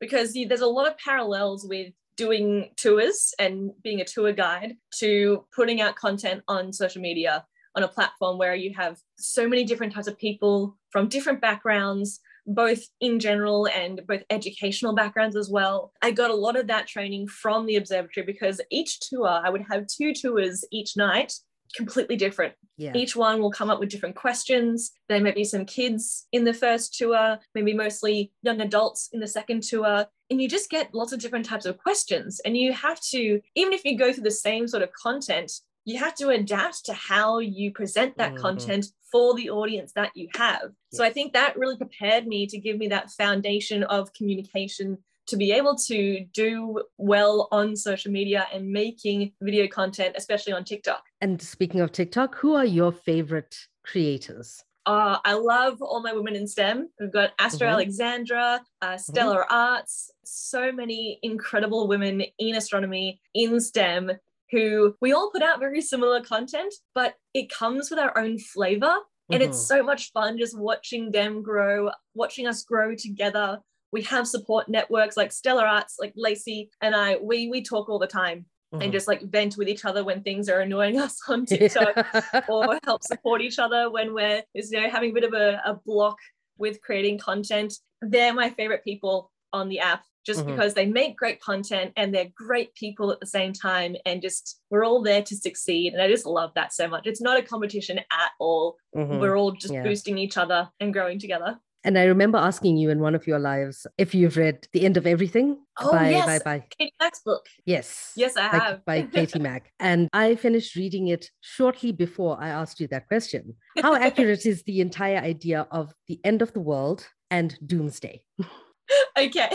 Because 0.00 0.32
there's 0.32 0.60
a 0.60 0.66
lot 0.66 0.86
of 0.86 0.96
parallels 0.98 1.66
with 1.68 1.92
doing 2.16 2.70
tours 2.76 3.34
and 3.38 3.70
being 3.82 4.00
a 4.00 4.04
tour 4.04 4.32
guide 4.32 4.76
to 4.96 5.44
putting 5.54 5.80
out 5.80 5.96
content 5.96 6.42
on 6.48 6.72
social 6.72 7.02
media 7.02 7.44
on 7.74 7.82
a 7.82 7.88
platform 7.88 8.38
where 8.38 8.54
you 8.54 8.74
have 8.74 8.98
so 9.18 9.48
many 9.48 9.64
different 9.64 9.92
types 9.92 10.08
of 10.08 10.18
people 10.18 10.76
from 10.90 11.08
different 11.08 11.40
backgrounds 11.40 12.20
both 12.48 12.82
in 13.00 13.20
general 13.20 13.68
and 13.68 14.00
both 14.06 14.22
educational 14.30 14.94
backgrounds 14.94 15.36
as 15.36 15.50
well. 15.50 15.92
I 16.02 16.10
got 16.10 16.30
a 16.30 16.34
lot 16.34 16.56
of 16.56 16.66
that 16.68 16.88
training 16.88 17.28
from 17.28 17.66
the 17.66 17.76
observatory 17.76 18.24
because 18.24 18.60
each 18.70 19.00
tour, 19.00 19.28
I 19.28 19.50
would 19.50 19.64
have 19.70 19.86
two 19.86 20.14
tours 20.14 20.64
each 20.72 20.96
night 20.96 21.34
completely 21.76 22.16
different. 22.16 22.54
Yeah. 22.78 22.92
Each 22.94 23.14
one 23.14 23.40
will 23.40 23.50
come 23.50 23.70
up 23.70 23.80
with 23.80 23.90
different 23.90 24.16
questions. 24.16 24.92
There 25.08 25.20
may 25.20 25.32
be 25.32 25.44
some 25.44 25.66
kids 25.66 26.26
in 26.32 26.44
the 26.44 26.54
first 26.54 26.94
tour, 26.96 27.38
maybe 27.54 27.74
mostly 27.74 28.32
young 28.42 28.60
adults 28.60 29.10
in 29.12 29.20
the 29.20 29.26
second 29.26 29.64
tour. 29.64 30.06
And 30.30 30.40
you 30.40 30.48
just 30.48 30.70
get 30.70 30.94
lots 30.94 31.12
of 31.12 31.20
different 31.20 31.44
types 31.44 31.66
of 31.66 31.78
questions. 31.78 32.40
And 32.44 32.56
you 32.56 32.72
have 32.72 33.00
to, 33.10 33.40
even 33.54 33.72
if 33.72 33.84
you 33.84 33.98
go 33.98 34.12
through 34.12 34.24
the 34.24 34.30
same 34.30 34.68
sort 34.68 34.82
of 34.82 34.92
content, 34.92 35.52
you 35.88 35.98
have 35.98 36.14
to 36.16 36.28
adapt 36.28 36.84
to 36.84 36.92
how 36.92 37.38
you 37.38 37.72
present 37.72 38.18
that 38.18 38.34
mm-hmm. 38.34 38.42
content 38.42 38.86
for 39.10 39.34
the 39.34 39.48
audience 39.48 39.92
that 39.94 40.10
you 40.14 40.28
have. 40.34 40.60
Yes. 40.62 40.98
So 40.98 41.02
I 41.04 41.10
think 41.10 41.32
that 41.32 41.56
really 41.56 41.78
prepared 41.78 42.26
me 42.26 42.46
to 42.46 42.58
give 42.58 42.76
me 42.76 42.88
that 42.88 43.10
foundation 43.10 43.84
of 43.84 44.12
communication 44.12 44.98
to 45.28 45.36
be 45.38 45.50
able 45.50 45.76
to 45.76 46.24
do 46.34 46.82
well 46.98 47.48
on 47.52 47.74
social 47.74 48.12
media 48.12 48.46
and 48.52 48.70
making 48.70 49.32
video 49.40 49.66
content, 49.66 50.14
especially 50.16 50.52
on 50.52 50.64
TikTok. 50.64 51.02
And 51.22 51.40
speaking 51.40 51.80
of 51.80 51.92
TikTok, 51.92 52.34
who 52.34 52.54
are 52.54 52.66
your 52.66 52.92
favorite 52.92 53.56
creators? 53.82 54.62
Uh, 54.84 55.18
I 55.24 55.34
love 55.34 55.82
all 55.82 56.02
my 56.02 56.12
women 56.12 56.34
in 56.34 56.46
STEM. 56.46 56.88
We've 56.98 57.12
got 57.12 57.32
Astro 57.38 57.66
mm-hmm. 57.66 57.74
Alexandra, 57.74 58.60
uh, 58.80 58.96
Stellar 58.96 59.40
mm-hmm. 59.40 59.54
Arts, 59.54 60.10
so 60.24 60.72
many 60.72 61.18
incredible 61.22 61.88
women 61.88 62.22
in 62.38 62.56
astronomy, 62.56 63.20
in 63.34 63.60
STEM 63.60 64.12
who 64.50 64.94
we 65.00 65.12
all 65.12 65.30
put 65.30 65.42
out 65.42 65.60
very 65.60 65.80
similar 65.80 66.20
content, 66.20 66.74
but 66.94 67.14
it 67.34 67.50
comes 67.50 67.90
with 67.90 67.98
our 67.98 68.16
own 68.16 68.38
flavor. 68.38 68.96
And 69.30 69.42
mm-hmm. 69.42 69.50
it's 69.50 69.66
so 69.66 69.82
much 69.82 70.10
fun 70.12 70.38
just 70.38 70.58
watching 70.58 71.10
them 71.10 71.42
grow, 71.42 71.90
watching 72.14 72.46
us 72.46 72.62
grow 72.64 72.94
together. 72.94 73.58
We 73.92 74.02
have 74.02 74.26
support 74.26 74.68
networks 74.68 75.16
like 75.16 75.32
Stellar 75.32 75.66
Arts, 75.66 75.96
like 76.00 76.14
Lacey 76.16 76.70
and 76.80 76.94
I, 76.94 77.16
we 77.22 77.48
we 77.48 77.62
talk 77.62 77.88
all 77.90 77.98
the 77.98 78.06
time 78.06 78.46
mm-hmm. 78.72 78.82
and 78.82 78.92
just 78.92 79.08
like 79.08 79.22
vent 79.22 79.56
with 79.56 79.68
each 79.68 79.84
other 79.84 80.04
when 80.04 80.22
things 80.22 80.48
are 80.48 80.60
annoying 80.60 80.98
us 80.98 81.18
on 81.28 81.46
TikTok 81.46 82.06
or 82.48 82.78
help 82.84 83.02
support 83.02 83.40
each 83.40 83.58
other 83.58 83.90
when 83.90 84.14
we're 84.14 84.42
you 84.54 84.80
know 84.80 84.88
having 84.88 85.10
a 85.10 85.14
bit 85.14 85.24
of 85.24 85.34
a, 85.34 85.60
a 85.64 85.74
block 85.86 86.16
with 86.56 86.80
creating 86.82 87.18
content. 87.18 87.74
They're 88.00 88.34
my 88.34 88.50
favorite 88.50 88.84
people 88.84 89.30
on 89.52 89.68
the 89.68 89.80
app 89.80 90.04
just 90.26 90.40
mm-hmm. 90.40 90.50
because 90.50 90.74
they 90.74 90.86
make 90.86 91.16
great 91.16 91.40
content 91.40 91.92
and 91.96 92.14
they're 92.14 92.30
great 92.36 92.74
people 92.74 93.10
at 93.10 93.20
the 93.20 93.26
same 93.26 93.52
time 93.52 93.96
and 94.04 94.20
just 94.20 94.60
we're 94.70 94.84
all 94.84 95.02
there 95.02 95.22
to 95.22 95.36
succeed 95.36 95.92
and 95.92 96.02
i 96.02 96.08
just 96.08 96.26
love 96.26 96.50
that 96.54 96.72
so 96.72 96.86
much 96.86 97.06
it's 97.06 97.20
not 97.20 97.38
a 97.38 97.42
competition 97.42 97.98
at 97.98 98.30
all 98.38 98.76
mm-hmm. 98.94 99.18
we're 99.18 99.36
all 99.36 99.52
just 99.52 99.72
yeah. 99.72 99.82
boosting 99.82 100.18
each 100.18 100.36
other 100.36 100.68
and 100.80 100.92
growing 100.92 101.18
together 101.18 101.58
And 101.84 101.96
I 101.96 102.04
remember 102.04 102.38
asking 102.38 102.76
you 102.76 102.90
in 102.90 103.00
one 103.00 103.14
of 103.14 103.26
your 103.26 103.38
lives 103.38 103.86
if 103.96 104.14
you've 104.14 104.36
read 104.36 104.66
The 104.72 104.84
End 104.84 104.96
of 104.96 105.06
Everything 105.06 105.58
oh, 105.78 105.92
by, 105.92 106.10
yes. 106.10 106.26
by, 106.26 106.38
by 106.44 106.64
Katie 106.76 106.92
Mack's 107.00 107.20
book. 107.20 107.46
Yes. 107.64 108.12
Yes, 108.16 108.36
I 108.36 108.50
by, 108.50 108.58
have. 108.58 108.84
by 108.84 109.02
Katie 109.14 109.38
Mack. 109.38 109.72
And 109.78 110.08
I 110.12 110.34
finished 110.34 110.74
reading 110.74 111.08
it 111.08 111.30
shortly 111.40 111.92
before 111.92 112.36
I 112.40 112.48
asked 112.48 112.80
you 112.80 112.88
that 112.88 113.06
question. 113.06 113.54
How 113.80 113.94
accurate 114.08 114.44
is 114.44 114.64
the 114.64 114.80
entire 114.80 115.18
idea 115.18 115.68
of 115.70 115.94
the 116.08 116.20
end 116.24 116.42
of 116.42 116.52
the 116.52 116.60
world 116.60 117.06
and 117.30 117.56
doomsday 117.64 118.22
okay. 119.18 119.50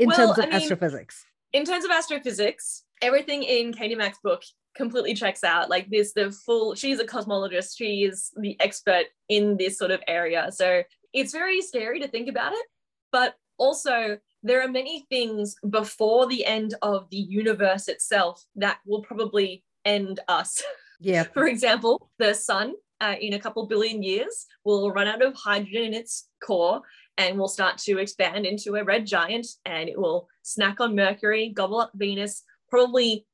in 0.00 0.08
Well, 0.08 0.16
terms 0.16 0.38
of 0.38 0.44
I 0.44 0.46
mean- 0.46 0.54
astrophysics? 0.54 1.24
in 1.52 1.64
terms 1.64 1.84
of 1.84 1.90
astrophysics, 1.90 2.82
everything 3.02 3.42
in 3.42 3.72
Katie 3.72 3.94
Mack's 3.94 4.18
book 4.22 4.42
completely 4.76 5.14
checks 5.14 5.42
out. 5.42 5.70
Like 5.70 5.88
this, 5.88 6.12
the 6.12 6.30
full, 6.30 6.74
she's 6.74 7.00
a 7.00 7.04
cosmologist. 7.04 7.76
She 7.78 8.04
is 8.04 8.30
the 8.36 8.60
expert 8.60 9.06
in 9.28 9.56
this 9.56 9.78
sort 9.78 9.90
of 9.90 10.00
area. 10.06 10.50
So 10.52 10.82
it's 11.14 11.32
very 11.32 11.62
scary 11.62 11.98
to 12.00 12.08
think 12.08 12.28
about 12.28 12.52
it. 12.52 12.66
But 13.10 13.36
also, 13.58 14.18
there 14.42 14.60
are 14.62 14.68
many 14.68 15.06
things 15.08 15.56
before 15.70 16.26
the 16.26 16.44
end 16.44 16.74
of 16.82 17.08
the 17.10 17.16
universe 17.16 17.88
itself 17.88 18.44
that 18.56 18.78
will 18.84 19.00
probably 19.02 19.64
end 19.86 20.20
us. 20.28 20.62
Yeah. 21.00 21.22
For 21.32 21.46
example, 21.46 22.10
the 22.18 22.34
sun 22.34 22.74
uh, 23.00 23.14
in 23.18 23.32
a 23.32 23.38
couple 23.38 23.66
billion 23.66 24.02
years 24.02 24.46
will 24.64 24.90
run 24.92 25.06
out 25.06 25.22
of 25.22 25.34
hydrogen 25.34 25.84
in 25.84 25.94
its 25.94 26.28
core 26.44 26.82
and 27.18 27.38
will 27.38 27.48
start 27.48 27.78
to 27.78 27.98
expand 27.98 28.46
into 28.46 28.76
a 28.76 28.84
red 28.84 29.06
giant 29.06 29.46
and 29.64 29.88
it 29.88 29.98
will 29.98 30.28
snack 30.42 30.80
on 30.80 30.94
Mercury, 30.94 31.50
gobble 31.54 31.80
up 31.80 31.92
Venus, 31.94 32.42
probably 32.68 33.26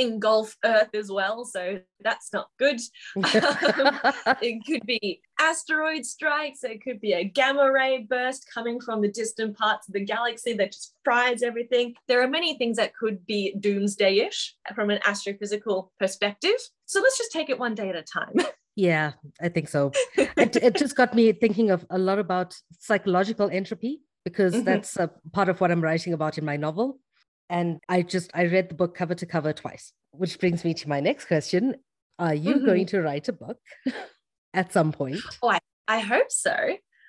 engulf 0.00 0.56
Earth 0.64 0.94
as 0.94 1.10
well. 1.10 1.44
So 1.44 1.80
that's 2.00 2.32
not 2.32 2.48
good. 2.58 2.80
it 3.16 4.64
could 4.66 4.86
be 4.86 5.20
asteroid 5.38 6.04
strikes, 6.04 6.64
it 6.64 6.82
could 6.82 7.00
be 7.00 7.12
a 7.12 7.24
gamma 7.24 7.70
ray 7.70 8.06
burst 8.08 8.48
coming 8.52 8.80
from 8.80 9.00
the 9.00 9.10
distant 9.10 9.56
parts 9.56 9.88
of 9.88 9.94
the 9.94 10.04
galaxy 10.04 10.54
that 10.54 10.72
just 10.72 10.94
fries 11.04 11.42
everything. 11.42 11.94
There 12.08 12.22
are 12.22 12.28
many 12.28 12.56
things 12.56 12.76
that 12.76 12.94
could 12.94 13.24
be 13.26 13.54
doomsday 13.58 14.18
ish 14.18 14.54
from 14.74 14.90
an 14.90 15.00
astrophysical 15.06 15.88
perspective. 15.98 16.56
So 16.86 17.00
let's 17.00 17.18
just 17.18 17.32
take 17.32 17.50
it 17.50 17.58
one 17.58 17.74
day 17.74 17.88
at 17.88 17.96
a 17.96 18.02
time. 18.02 18.34
yeah, 18.76 19.12
I 19.40 19.48
think 19.48 19.68
so. 19.68 19.92
It, 20.16 20.56
it 20.56 20.74
just 20.78 20.96
got 20.96 21.14
me 21.14 21.32
thinking 21.32 21.70
of 21.70 21.84
a 21.90 21.98
lot 21.98 22.18
about 22.18 22.56
psychological 22.78 23.50
entropy 23.50 24.00
because 24.24 24.54
Mhm. 24.54 24.64
that's 24.64 24.96
a 24.96 25.10
part 25.32 25.48
of 25.48 25.60
what 25.60 25.70
I'm 25.70 25.80
writing 25.80 26.12
about 26.12 26.38
in 26.38 26.44
my 26.44 26.56
novel. 26.56 27.00
And 27.48 27.80
I 27.88 28.02
just 28.02 28.30
I 28.34 28.44
read 28.46 28.68
the 28.68 28.74
book 28.74 28.94
cover 28.94 29.14
to 29.14 29.26
cover 29.26 29.52
twice, 29.52 29.92
which 30.12 30.38
brings 30.38 30.64
me 30.64 30.74
to 30.74 30.88
my 30.88 31.00
next 31.00 31.24
question. 31.26 31.76
Are 32.18 32.34
you 32.34 32.56
Mhm. 32.56 32.66
going 32.66 32.86
to 32.86 33.00
write 33.02 33.28
a 33.28 33.32
book 33.32 33.58
at 34.54 34.72
some 34.72 34.92
point? 34.92 35.20
Oh, 35.42 35.48
I 35.50 35.58
I 35.88 35.98
hope 36.00 36.30
so. 36.30 36.52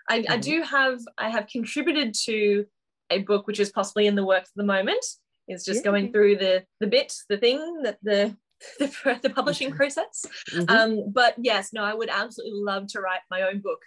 I, 0.09 0.15
I 0.29 0.37
Mhm. 0.37 0.41
do 0.41 0.61
have 0.63 0.99
I 1.17 1.29
have 1.29 1.47
contributed 1.47 2.15
to 2.25 2.65
a 3.11 3.19
book 3.19 3.45
which 3.45 3.59
is 3.59 3.71
possibly 3.71 4.07
in 4.07 4.15
the 4.15 4.25
works 4.25 4.49
at 4.49 4.55
the 4.55 4.63
moment. 4.63 5.05
It's 5.47 5.65
just 5.65 5.83
Yeah. 5.83 5.91
going 5.91 6.11
through 6.11 6.37
the 6.37 6.65
the 6.79 6.87
bit, 6.87 7.13
the 7.29 7.37
thing 7.37 7.83
that 7.83 7.99
the 8.01 8.35
the, 8.79 9.19
the 9.21 9.29
publishing 9.29 9.71
process. 9.71 10.25
Mhm. 10.51 10.69
Um, 10.69 11.11
but 11.11 11.35
yes, 11.37 11.73
no, 11.73 11.83
I 11.83 11.93
would 11.93 12.09
absolutely 12.09 12.59
love 12.61 12.87
to 12.87 13.01
write 13.01 13.21
my 13.29 13.43
own 13.43 13.59
book 13.59 13.79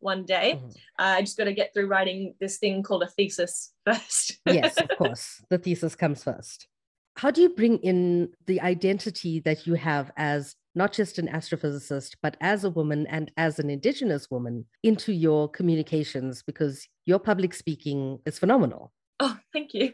one 0.00 0.24
day. 0.24 0.60
Mhm. 0.62 0.70
Uh, 0.98 1.14
I 1.16 1.20
just 1.20 1.36
got 1.36 1.44
to 1.44 1.52
get 1.54 1.72
through 1.72 1.86
writing 1.86 2.34
this 2.40 2.58
thing 2.58 2.82
called 2.82 3.02
a 3.02 3.08
thesis 3.08 3.72
first. 3.86 4.38
yes, 4.46 4.76
of 4.80 4.88
course. 4.98 5.42
The 5.50 5.58
thesis 5.58 5.94
comes 5.94 6.22
first. 6.22 6.68
How 7.16 7.30
do 7.30 7.40
you 7.42 7.50
bring 7.50 7.78
in 7.78 8.30
the 8.46 8.60
identity 8.60 9.38
that 9.40 9.66
you 9.66 9.74
have 9.74 10.10
as 10.16 10.56
not 10.74 10.92
just 10.92 11.18
an 11.20 11.28
astrophysicist, 11.28 12.16
but 12.20 12.36
as 12.40 12.64
a 12.64 12.70
woman 12.70 13.06
and 13.06 13.30
as 13.36 13.60
an 13.60 13.70
Indigenous 13.70 14.28
woman 14.32 14.66
into 14.82 15.12
your 15.12 15.48
communications? 15.48 16.42
Because 16.42 16.88
your 17.06 17.20
public 17.20 17.54
speaking 17.54 18.18
is 18.26 18.38
phenomenal. 18.38 18.92
Oh, 19.20 19.38
thank 19.52 19.74
you. 19.74 19.92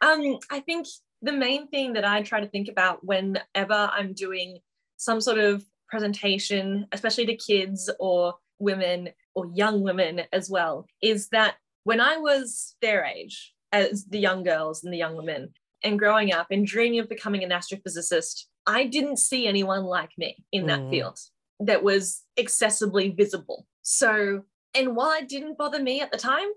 um, 0.00 0.38
I 0.50 0.60
think 0.60 0.86
the 1.22 1.32
main 1.32 1.68
thing 1.68 1.94
that 1.94 2.04
I 2.04 2.22
try 2.22 2.40
to 2.40 2.46
think 2.48 2.68
about 2.68 3.04
whenever 3.04 3.90
I'm 3.92 4.12
doing 4.12 4.58
some 4.96 5.20
sort 5.20 5.38
of 5.38 5.64
presentation, 5.88 6.86
especially 6.92 7.26
to 7.26 7.36
kids 7.36 7.90
or 7.98 8.34
women 8.58 9.10
or 9.34 9.46
young 9.54 9.82
women 9.82 10.22
as 10.32 10.50
well, 10.50 10.86
is 11.02 11.28
that 11.30 11.56
when 11.84 12.00
I 12.00 12.16
was 12.18 12.76
their 12.82 13.04
age, 13.04 13.54
as 13.72 14.04
the 14.06 14.18
young 14.18 14.42
girls 14.42 14.84
and 14.84 14.92
the 14.92 14.98
young 14.98 15.16
women, 15.16 15.50
and 15.84 15.98
growing 15.98 16.32
up 16.32 16.48
and 16.50 16.66
dreaming 16.66 17.00
of 17.00 17.08
becoming 17.08 17.44
an 17.44 17.50
astrophysicist, 17.50 18.44
I 18.66 18.84
didn't 18.84 19.18
see 19.18 19.46
anyone 19.46 19.84
like 19.84 20.10
me 20.18 20.44
in 20.52 20.66
that 20.66 20.80
Mm. 20.80 20.90
field 20.90 21.18
that 21.60 21.82
was 21.82 22.24
accessibly 22.38 23.16
visible. 23.16 23.66
So, 23.82 24.44
and 24.74 24.94
while 24.96 25.12
it 25.12 25.28
didn't 25.28 25.56
bother 25.58 25.82
me 25.82 26.00
at 26.00 26.10
the 26.10 26.18
time, 26.18 26.48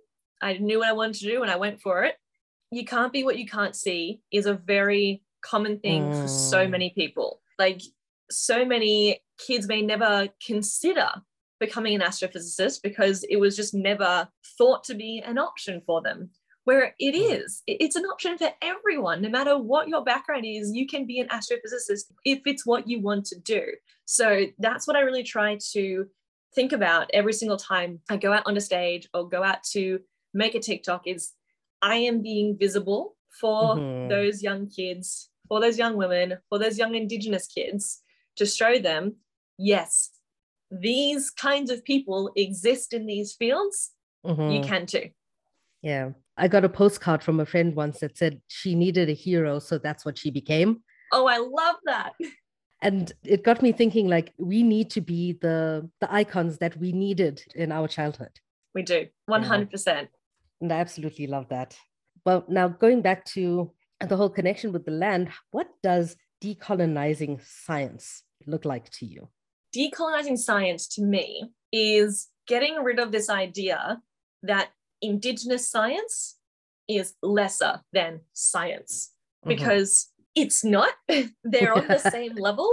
I 0.42 0.58
knew 0.58 0.80
what 0.80 0.88
I 0.88 0.94
wanted 0.94 1.16
to 1.22 1.28
do 1.28 1.42
and 1.44 1.52
I 1.52 1.56
went 1.56 1.82
for 1.82 2.04
it. 2.04 2.16
You 2.72 2.86
can't 2.86 3.12
be 3.12 3.24
what 3.24 3.38
you 3.38 3.46
can't 3.46 3.76
see 3.76 4.22
is 4.32 4.46
a 4.46 4.54
very 4.54 5.24
common 5.42 5.80
thing 5.80 6.12
for 6.12 6.28
so 6.28 6.66
Mm. 6.66 6.70
many 6.72 6.90
people. 6.92 7.42
Like, 7.60 7.82
so 8.30 8.64
many 8.64 9.22
kids 9.38 9.68
may 9.68 9.82
never 9.82 10.30
consider 10.46 11.10
becoming 11.60 11.94
an 11.94 12.02
astrophysicist 12.02 12.82
because 12.82 13.24
it 13.26 13.36
was 13.36 13.56
just 13.56 13.74
never 13.74 14.30
thought 14.58 14.84
to 14.86 14.96
be 14.96 15.20
an 15.20 15.38
option 15.38 15.82
for 15.86 16.02
them. 16.02 16.32
Where 16.64 16.96
it 16.98 17.14
Mm. 17.14 17.44
is, 17.44 17.62
It- 17.68 17.82
it's 17.82 17.96
an 17.96 18.06
option 18.06 18.38
for 18.38 18.54
everyone, 18.62 19.22
no 19.22 19.30
matter 19.30 19.58
what 19.58 19.90
your 19.90 20.04
background 20.04 20.46
is, 20.46 20.72
you 20.74 20.88
can 20.88 21.06
be 21.06 21.20
an 21.20 21.28
astrophysicist 21.28 22.12
if 22.24 22.42
it's 22.46 22.66
what 22.66 22.88
you 22.88 23.02
want 23.02 23.26
to 23.28 23.40
do. 23.40 23.76
So 24.06 24.46
that's 24.60 24.88
what 24.88 24.96
I 24.96 25.02
really 25.02 25.24
try 25.24 25.58
to 25.74 26.10
think 26.56 26.72
about 26.72 27.10
every 27.14 27.34
single 27.34 27.58
time 27.58 28.02
I 28.10 28.18
go 28.18 28.32
out 28.32 28.44
on 28.46 28.56
a 28.58 28.62
stage 28.62 29.10
or 29.14 29.28
go 29.28 29.44
out 29.44 29.64
to 29.72 30.00
make 30.34 30.56
a 30.56 30.60
TikTok 30.60 31.06
is 31.08 31.34
I 31.82 31.96
am 31.98 32.22
being 32.22 32.58
visible 32.58 33.16
for 33.40 33.76
Mhm. 33.76 34.10
those 34.10 34.44
young 34.44 34.70
kids, 34.70 35.30
for 35.48 35.60
those 35.60 35.78
young 35.78 35.98
women, 35.98 36.38
for 36.50 36.60
those 36.60 36.78
young 36.78 36.96
Indigenous 36.96 37.48
kids 37.48 38.02
to 38.36 38.46
show 38.46 38.78
them, 38.80 39.18
yes, 39.58 40.12
these 40.70 41.30
kinds 41.32 41.70
of 41.72 41.84
people 41.84 42.32
exist 42.36 42.94
in 42.94 43.06
these 43.06 43.34
fields. 43.34 43.92
You 44.24 44.32
Mhm. 44.32 44.64
can 44.64 44.86
too. 44.86 45.10
Yeah. 45.82 46.12
I 46.38 46.48
got 46.48 46.64
a 46.64 46.70
postcard 46.70 47.24
from 47.24 47.40
a 47.40 47.46
friend 47.46 47.76
once 47.76 48.00
that 48.00 48.18
said 48.18 48.42
she 48.48 48.74
needed 48.76 49.10
a 49.10 49.14
hero, 49.14 49.60
so 49.60 49.78
that's 49.78 50.06
what 50.06 50.18
she 50.18 50.32
became. 50.32 50.84
Oh, 51.12 51.28
I 51.28 51.38
love 51.38 51.78
that. 51.86 52.14
And 52.84 53.12
it 53.24 53.44
got 53.44 53.62
me 53.62 53.72
thinking 53.72 54.08
like 54.08 54.34
we 54.40 54.64
need 54.64 54.90
to 54.92 55.02
be 55.02 55.34
the 55.34 55.88
the 56.00 56.12
icons 56.12 56.58
that 56.58 56.76
we 56.78 56.92
needed 56.92 57.44
in 57.54 57.72
our 57.72 57.88
childhood. 57.88 58.40
We 58.74 58.82
do 58.82 59.08
100%. 59.30 60.10
And 60.62 60.72
I 60.72 60.80
absolutely 60.80 61.28
love 61.28 61.50
that. 61.50 61.76
Well, 62.26 62.46
now 62.48 62.68
going 62.68 63.02
back 63.02 63.26
to 63.34 63.72
the 64.08 64.16
whole 64.16 64.30
connection 64.30 64.72
with 64.72 64.86
the 64.86 64.92
land, 64.92 65.30
what 65.52 65.68
does 65.82 66.16
decolonizing 66.44 67.42
science 67.44 68.24
look 68.46 68.64
like 68.66 68.90
to 68.92 69.06
you? 69.06 69.28
Decolonizing 69.76 70.38
science 70.38 70.88
to 70.96 71.02
me 71.02 71.52
is 71.72 72.30
getting 72.48 72.76
rid 72.84 73.00
of 73.00 73.12
this 73.12 73.30
idea 73.30 74.02
that 74.44 74.70
Indigenous 75.02 75.70
science 75.70 76.38
is 76.88 77.16
lesser 77.24 77.82
than 77.94 78.22
science 78.34 79.14
Mhm. 79.46 79.50
because 79.50 80.10
it's 80.36 80.64
not. 80.64 80.94
They're 81.44 81.74
on 81.74 81.88
the 81.88 81.98
same 82.12 82.36
level. 82.36 82.72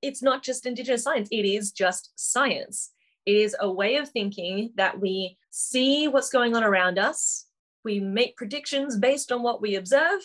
It's 0.00 0.22
not 0.22 0.42
just 0.42 0.64
Indigenous 0.64 1.02
science, 1.02 1.28
it 1.30 1.44
is 1.44 1.72
just 1.72 2.12
science. 2.14 2.92
It 3.28 3.36
is 3.36 3.54
a 3.60 3.70
way 3.70 3.96
of 3.96 4.08
thinking 4.08 4.72
that 4.76 4.98
we 5.00 5.36
see 5.50 6.08
what's 6.08 6.30
going 6.30 6.56
on 6.56 6.64
around 6.64 6.98
us, 6.98 7.44
we 7.84 8.00
make 8.00 8.38
predictions 8.38 8.96
based 8.96 9.30
on 9.30 9.42
what 9.42 9.60
we 9.60 9.74
observe, 9.74 10.22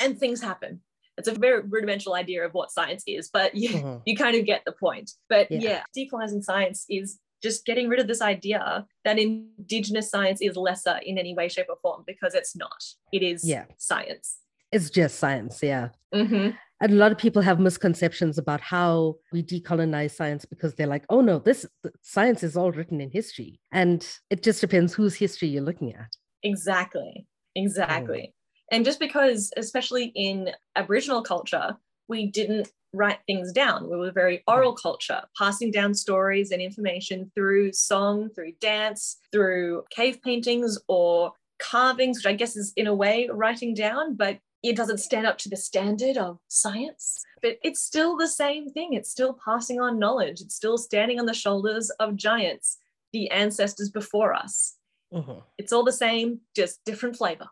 and 0.00 0.18
things 0.18 0.42
happen. 0.42 0.80
It's 1.16 1.28
a 1.28 1.34
very 1.34 1.60
rudimental 1.62 2.14
idea 2.16 2.44
of 2.44 2.52
what 2.52 2.72
science 2.72 3.04
is, 3.06 3.30
but 3.32 3.54
you, 3.54 3.68
Mhm. 3.68 4.02
you 4.06 4.16
kind 4.16 4.34
of 4.36 4.44
get 4.44 4.64
the 4.64 4.72
point. 4.72 5.12
But 5.28 5.52
Yeah. 5.52 5.60
yeah, 5.60 5.82
decolonizing 5.96 6.42
science 6.42 6.84
is 6.90 7.20
just 7.44 7.64
getting 7.64 7.88
rid 7.88 8.00
of 8.00 8.08
this 8.08 8.20
idea 8.20 8.88
that 9.04 9.20
Indigenous 9.20 10.10
science 10.10 10.40
is 10.42 10.56
lesser 10.56 10.98
in 11.06 11.18
any 11.18 11.34
way, 11.34 11.48
shape, 11.48 11.66
or 11.68 11.76
form 11.80 12.02
because 12.08 12.34
it's 12.34 12.56
not. 12.56 12.82
It 13.12 13.22
is 13.22 13.48
Yeah. 13.48 13.66
science. 13.78 14.38
It's 14.72 14.90
just 14.90 15.20
science, 15.20 15.62
yeah. 15.62 15.90
Mhm. 16.12 16.58
And 16.82 16.92
a 16.92 16.96
lot 16.96 17.12
of 17.12 17.18
people 17.18 17.42
have 17.42 17.60
misconceptions 17.60 18.38
about 18.38 18.60
how 18.60 19.14
we 19.32 19.40
decolonize 19.40 20.10
science 20.10 20.44
because 20.44 20.74
they're 20.74 20.88
like, 20.88 21.04
oh 21.10 21.20
no, 21.20 21.38
this 21.38 21.64
science 22.02 22.42
is 22.42 22.56
all 22.56 22.72
written 22.72 23.00
in 23.00 23.08
history. 23.08 23.60
And 23.70 24.04
it 24.30 24.42
just 24.42 24.60
depends 24.60 24.92
whose 24.92 25.14
history 25.14 25.46
you're 25.46 25.62
looking 25.62 25.94
at. 25.94 26.08
Exactly. 26.42 27.24
Mm. 27.56 27.62
Exactly. 27.62 28.34
And 28.72 28.84
just 28.84 28.98
because, 28.98 29.52
especially 29.56 30.06
in 30.16 30.50
Aboriginal 30.74 31.22
culture, 31.22 31.76
we 32.08 32.26
didn't 32.26 32.72
write 32.92 33.20
things 33.28 33.52
down. 33.52 33.88
We 33.88 33.96
were 33.96 34.10
very 34.10 34.38
mm. 34.38 34.42
oral 34.48 34.74
culture, 34.74 35.22
passing 35.38 35.70
down 35.70 35.94
stories 35.94 36.50
and 36.50 36.60
information 36.60 37.30
through 37.36 37.74
song, 37.74 38.28
through 38.34 38.54
dance, 38.60 39.18
through 39.30 39.84
cave 39.90 40.20
paintings 40.20 40.80
or 40.88 41.30
carvings, 41.60 42.18
which 42.18 42.26
I 42.26 42.34
guess 42.34 42.56
is 42.56 42.72
in 42.76 42.88
a 42.88 42.94
way 42.94 43.28
writing 43.32 43.72
down, 43.72 44.16
but 44.16 44.38
it 44.62 44.76
doesn't 44.76 44.98
stand 44.98 45.26
up 45.26 45.38
to 45.38 45.48
the 45.48 45.56
standard 45.56 46.16
of 46.16 46.38
science. 46.48 47.24
But 47.42 47.58
it's 47.64 47.82
still 47.82 48.16
the 48.16 48.28
same 48.28 48.70
thing. 48.70 48.92
It's 48.92 49.10
still 49.10 49.36
passing 49.44 49.80
on 49.80 49.98
knowledge. 49.98 50.40
It's 50.40 50.54
still 50.54 50.78
standing 50.78 51.18
on 51.18 51.26
the 51.26 51.34
shoulders 51.34 51.90
of 51.98 52.16
giants. 52.16 52.78
the 53.12 53.30
ancestors 53.30 53.90
before 53.90 54.32
us. 54.32 54.76
Mm-hmm. 55.12 55.40
It's 55.58 55.72
all 55.72 55.84
the 55.84 55.92
same, 55.92 56.40
just 56.56 56.84
different 56.84 57.16
flavor. 57.16 57.48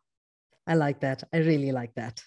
I 0.66 0.74
like 0.74 1.00
that. 1.00 1.22
I 1.32 1.38
really 1.38 1.72
like 1.72 1.94
that. 1.94 2.22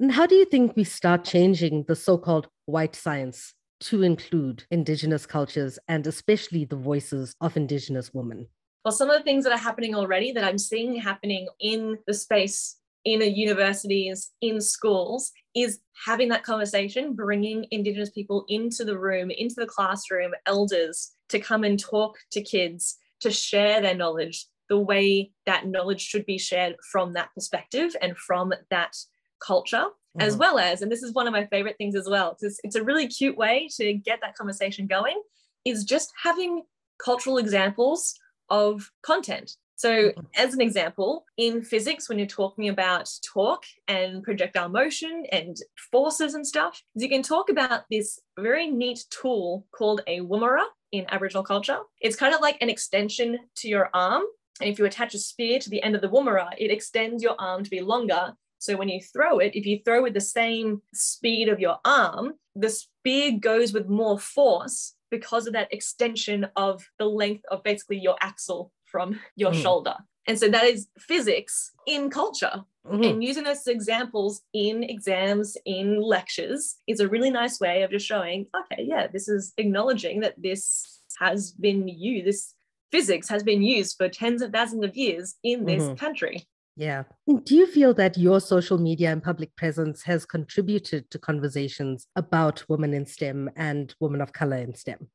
And 0.00 0.12
how 0.12 0.26
do 0.26 0.34
you 0.34 0.44
think 0.44 0.76
we 0.76 0.84
start 0.84 1.24
changing 1.24 1.84
the 1.88 1.96
so 1.96 2.16
called 2.18 2.48
white 2.66 2.94
science 2.94 3.54
to 3.80 4.02
include 4.02 4.64
Indigenous 4.70 5.26
cultures 5.26 5.78
and 5.88 6.06
especially 6.06 6.64
the 6.64 6.76
voices 6.76 7.34
of 7.40 7.56
Indigenous 7.56 8.14
women? 8.14 8.46
Well, 8.84 8.92
some 8.92 9.10
of 9.10 9.18
the 9.18 9.24
things 9.24 9.44
that 9.44 9.52
are 9.52 9.58
happening 9.58 9.94
already 9.94 10.32
that 10.32 10.44
I'm 10.44 10.58
seeing 10.58 10.96
happening 10.96 11.48
in 11.60 11.98
the 12.06 12.14
space 12.14 12.76
in 13.08 13.22
a 13.22 13.24
universities, 13.24 14.32
in 14.42 14.60
schools, 14.60 15.32
is 15.56 15.80
having 16.04 16.28
that 16.28 16.42
conversation, 16.44 17.14
bringing 17.14 17.66
Indigenous 17.70 18.10
people 18.10 18.44
into 18.48 18.84
the 18.84 18.98
room, 18.98 19.30
into 19.30 19.54
the 19.56 19.66
classroom, 19.66 20.32
elders 20.44 21.12
to 21.30 21.40
come 21.40 21.64
and 21.64 21.80
talk 21.80 22.18
to 22.32 22.42
kids, 22.42 22.96
to 23.20 23.30
share 23.30 23.80
their 23.80 23.94
knowledge 23.94 24.44
the 24.68 24.78
way 24.78 25.32
that 25.46 25.66
knowledge 25.66 26.02
should 26.02 26.26
be 26.26 26.36
shared 26.36 26.76
from 26.92 27.14
that 27.14 27.30
perspective 27.34 27.96
and 28.02 28.14
from 28.18 28.52
that 28.68 28.94
culture. 29.40 29.86
Mm-hmm. 29.86 30.20
As 30.20 30.36
well 30.36 30.58
as, 30.58 30.82
and 30.82 30.92
this 30.92 31.02
is 31.02 31.14
one 31.14 31.26
of 31.26 31.32
my 31.32 31.46
favorite 31.46 31.76
things 31.78 31.94
as 31.94 32.10
well, 32.10 32.36
it's, 32.42 32.60
it's 32.62 32.76
a 32.76 32.84
really 32.84 33.06
cute 33.06 33.38
way 33.38 33.70
to 33.76 33.94
get 33.94 34.20
that 34.20 34.34
conversation 34.34 34.86
going, 34.86 35.18
is 35.64 35.82
just 35.84 36.12
having 36.22 36.64
cultural 37.02 37.38
examples 37.38 38.14
of 38.50 38.90
content. 39.02 39.56
So, 39.78 40.08
mm-hmm. 40.08 40.20
as 40.34 40.54
an 40.54 40.60
example, 40.60 41.24
in 41.36 41.62
physics, 41.62 42.08
when 42.08 42.18
you're 42.18 42.26
talking 42.26 42.68
about 42.68 43.08
torque 43.24 43.66
and 43.86 44.24
projectile 44.24 44.68
motion 44.68 45.24
and 45.30 45.56
forces 45.92 46.34
and 46.34 46.44
stuff, 46.44 46.82
you 46.96 47.08
can 47.08 47.22
talk 47.22 47.48
about 47.48 47.84
this 47.88 48.18
very 48.36 48.68
neat 48.72 49.04
tool 49.10 49.66
called 49.70 50.00
a 50.08 50.18
woomera 50.18 50.64
in 50.90 51.06
Aboriginal 51.10 51.44
culture. 51.44 51.78
It's 52.00 52.16
kind 52.16 52.34
of 52.34 52.40
like 52.40 52.60
an 52.60 52.68
extension 52.68 53.38
to 53.58 53.68
your 53.68 53.88
arm. 53.94 54.24
And 54.60 54.68
if 54.68 54.80
you 54.80 54.84
attach 54.84 55.14
a 55.14 55.18
spear 55.18 55.60
to 55.60 55.70
the 55.70 55.80
end 55.84 55.94
of 55.94 56.00
the 56.00 56.08
woomera, 56.08 56.50
it 56.58 56.72
extends 56.72 57.22
your 57.22 57.36
arm 57.38 57.62
to 57.62 57.70
be 57.70 57.80
longer. 57.80 58.32
So 58.58 58.76
when 58.76 58.88
you 58.88 59.00
throw 59.00 59.38
it, 59.38 59.54
if 59.54 59.64
you 59.64 59.78
throw 59.84 60.02
with 60.02 60.14
the 60.14 60.20
same 60.20 60.82
speed 60.92 61.48
of 61.48 61.60
your 61.60 61.76
arm, 61.84 62.32
the 62.56 62.70
spear 62.70 63.38
goes 63.38 63.72
with 63.72 63.88
more 63.88 64.18
force 64.18 64.96
because 65.12 65.46
of 65.46 65.52
that 65.52 65.72
extension 65.72 66.48
of 66.56 66.84
the 66.98 67.06
length 67.06 67.44
of 67.48 67.62
basically 67.62 68.00
your 68.00 68.16
axle 68.20 68.72
from 68.90 69.20
your 69.36 69.52
mm. 69.52 69.62
shoulder. 69.62 69.94
And 70.26 70.38
so 70.38 70.48
that 70.48 70.64
is 70.64 70.88
physics 70.98 71.72
in 71.86 72.10
culture. 72.10 72.64
Mm-hmm. 72.86 73.02
And 73.02 73.24
using 73.24 73.44
those 73.44 73.66
examples 73.66 74.42
in 74.52 74.82
exams, 74.82 75.56
in 75.64 76.00
lectures, 76.00 76.76
is 76.86 77.00
a 77.00 77.08
really 77.08 77.30
nice 77.30 77.60
way 77.60 77.82
of 77.82 77.90
just 77.90 78.06
showing, 78.06 78.46
okay, 78.54 78.82
yeah, 78.82 79.06
this 79.06 79.28
is 79.28 79.52
acknowledging 79.56 80.20
that 80.20 80.34
this 80.36 81.00
has 81.18 81.52
been 81.52 81.88
used, 81.88 82.26
this 82.26 82.54
physics 82.92 83.28
has 83.28 83.42
been 83.42 83.62
used 83.62 83.96
for 83.96 84.08
tens 84.08 84.42
of 84.42 84.52
thousands 84.52 84.84
of 84.84 84.96
years 84.96 85.36
in 85.42 85.64
this 85.64 85.82
mm-hmm. 85.82 85.94
country. 85.94 86.46
Yeah. 86.76 87.04
Do 87.26 87.56
you 87.56 87.66
feel 87.66 87.92
that 87.94 88.16
your 88.16 88.40
social 88.40 88.78
media 88.78 89.10
and 89.10 89.22
public 89.22 89.54
presence 89.56 90.04
has 90.04 90.24
contributed 90.24 91.10
to 91.10 91.18
conversations 91.18 92.06
about 92.14 92.64
women 92.68 92.94
in 92.94 93.04
STEM 93.04 93.50
and 93.56 93.94
women 93.98 94.20
of 94.20 94.32
color 94.32 94.58
in 94.58 94.74
STEM? 94.74 95.08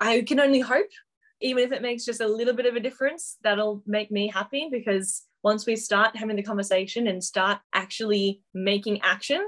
I 0.00 0.22
can 0.22 0.40
only 0.40 0.60
hope 0.60 0.88
even 1.44 1.62
if 1.62 1.72
it 1.72 1.82
makes 1.82 2.06
just 2.06 2.22
a 2.22 2.26
little 2.26 2.54
bit 2.54 2.64
of 2.64 2.74
a 2.74 2.80
difference, 2.80 3.36
that'll 3.44 3.82
make 3.86 4.10
me 4.10 4.28
happy 4.28 4.68
because 4.72 5.24
once 5.42 5.66
we 5.66 5.76
start 5.76 6.16
having 6.16 6.36
the 6.36 6.42
conversation 6.42 7.06
and 7.06 7.22
start 7.22 7.58
actually 7.74 8.40
making 8.54 8.98
action, 9.02 9.46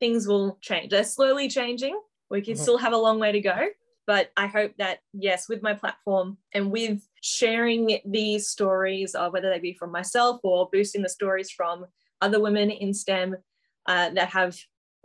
things 0.00 0.26
will 0.26 0.58
change. 0.60 0.90
They're 0.90 1.04
slowly 1.04 1.48
changing. 1.48 1.98
We 2.28 2.42
can 2.42 2.54
mm-hmm. 2.54 2.62
still 2.62 2.76
have 2.76 2.92
a 2.92 2.98
long 2.98 3.20
way 3.20 3.30
to 3.30 3.40
go. 3.40 3.68
But 4.04 4.32
I 4.36 4.48
hope 4.48 4.72
that, 4.78 4.98
yes, 5.12 5.48
with 5.48 5.62
my 5.62 5.74
platform 5.74 6.38
and 6.52 6.72
with 6.72 7.06
sharing 7.22 8.00
these 8.04 8.48
stories, 8.48 9.14
or 9.14 9.30
whether 9.30 9.48
they 9.48 9.60
be 9.60 9.74
from 9.74 9.92
myself 9.92 10.40
or 10.42 10.68
boosting 10.72 11.02
the 11.02 11.08
stories 11.08 11.52
from 11.52 11.86
other 12.20 12.40
women 12.40 12.68
in 12.68 12.92
STEM 12.92 13.36
uh, 13.86 14.10
that 14.10 14.30
have 14.30 14.58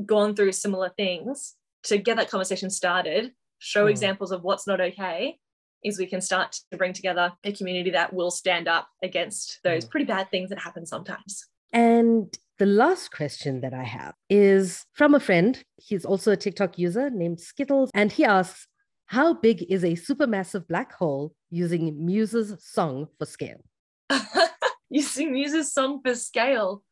gone 0.04 0.36
through 0.36 0.52
similar 0.54 0.90
things, 0.98 1.54
to 1.84 2.00
get 2.00 2.18
that 2.18 2.32
conversation 2.32 2.72
started, 2.72 3.34
show 3.60 3.86
mm. 3.86 3.92
examples 3.92 4.32
of 4.32 4.42
what's 4.42 4.66
not 4.66 4.82
okay, 4.82 5.38
is 5.88 6.00
we 6.00 6.06
can 6.06 6.22
start 6.22 6.60
to 6.72 6.78
bring 6.78 6.94
together 6.94 7.34
a 7.44 7.52
community 7.52 7.92
that 7.92 8.14
will 8.14 8.32
stand 8.32 8.68
up 8.68 8.90
against 9.04 9.60
those 9.64 9.86
mm. 9.86 9.90
pretty 9.90 10.06
bad 10.06 10.30
things 10.30 10.50
that 10.50 10.60
happen 10.60 10.86
sometimes. 10.86 11.46
And 11.74 12.38
the 12.60 12.66
last 12.66 13.12
question 13.12 13.62
that 13.62 13.74
I 13.74 13.84
have 13.84 14.16
is 14.30 14.86
from 14.94 15.14
a 15.14 15.20
friend. 15.20 15.64
He's 15.76 16.06
also 16.06 16.32
a 16.32 16.38
TikTok 16.38 16.78
user 16.80 17.10
named 17.10 17.40
Skittles. 17.40 17.92
And 17.94 18.12
he 18.12 18.26
asks, 18.26 18.68
How 19.06 19.34
big 19.34 19.66
is 19.70 19.84
a 19.84 19.92
supermassive 19.92 20.68
black 20.68 20.94
hole 20.94 21.34
using 21.50 22.06
Muse's 22.06 22.56
song 22.64 23.08
for 23.20 23.26
scale? 23.26 23.64
using 24.90 25.34
Muse's 25.34 25.74
song 25.74 26.02
for 26.04 26.16
scale. 26.16 26.84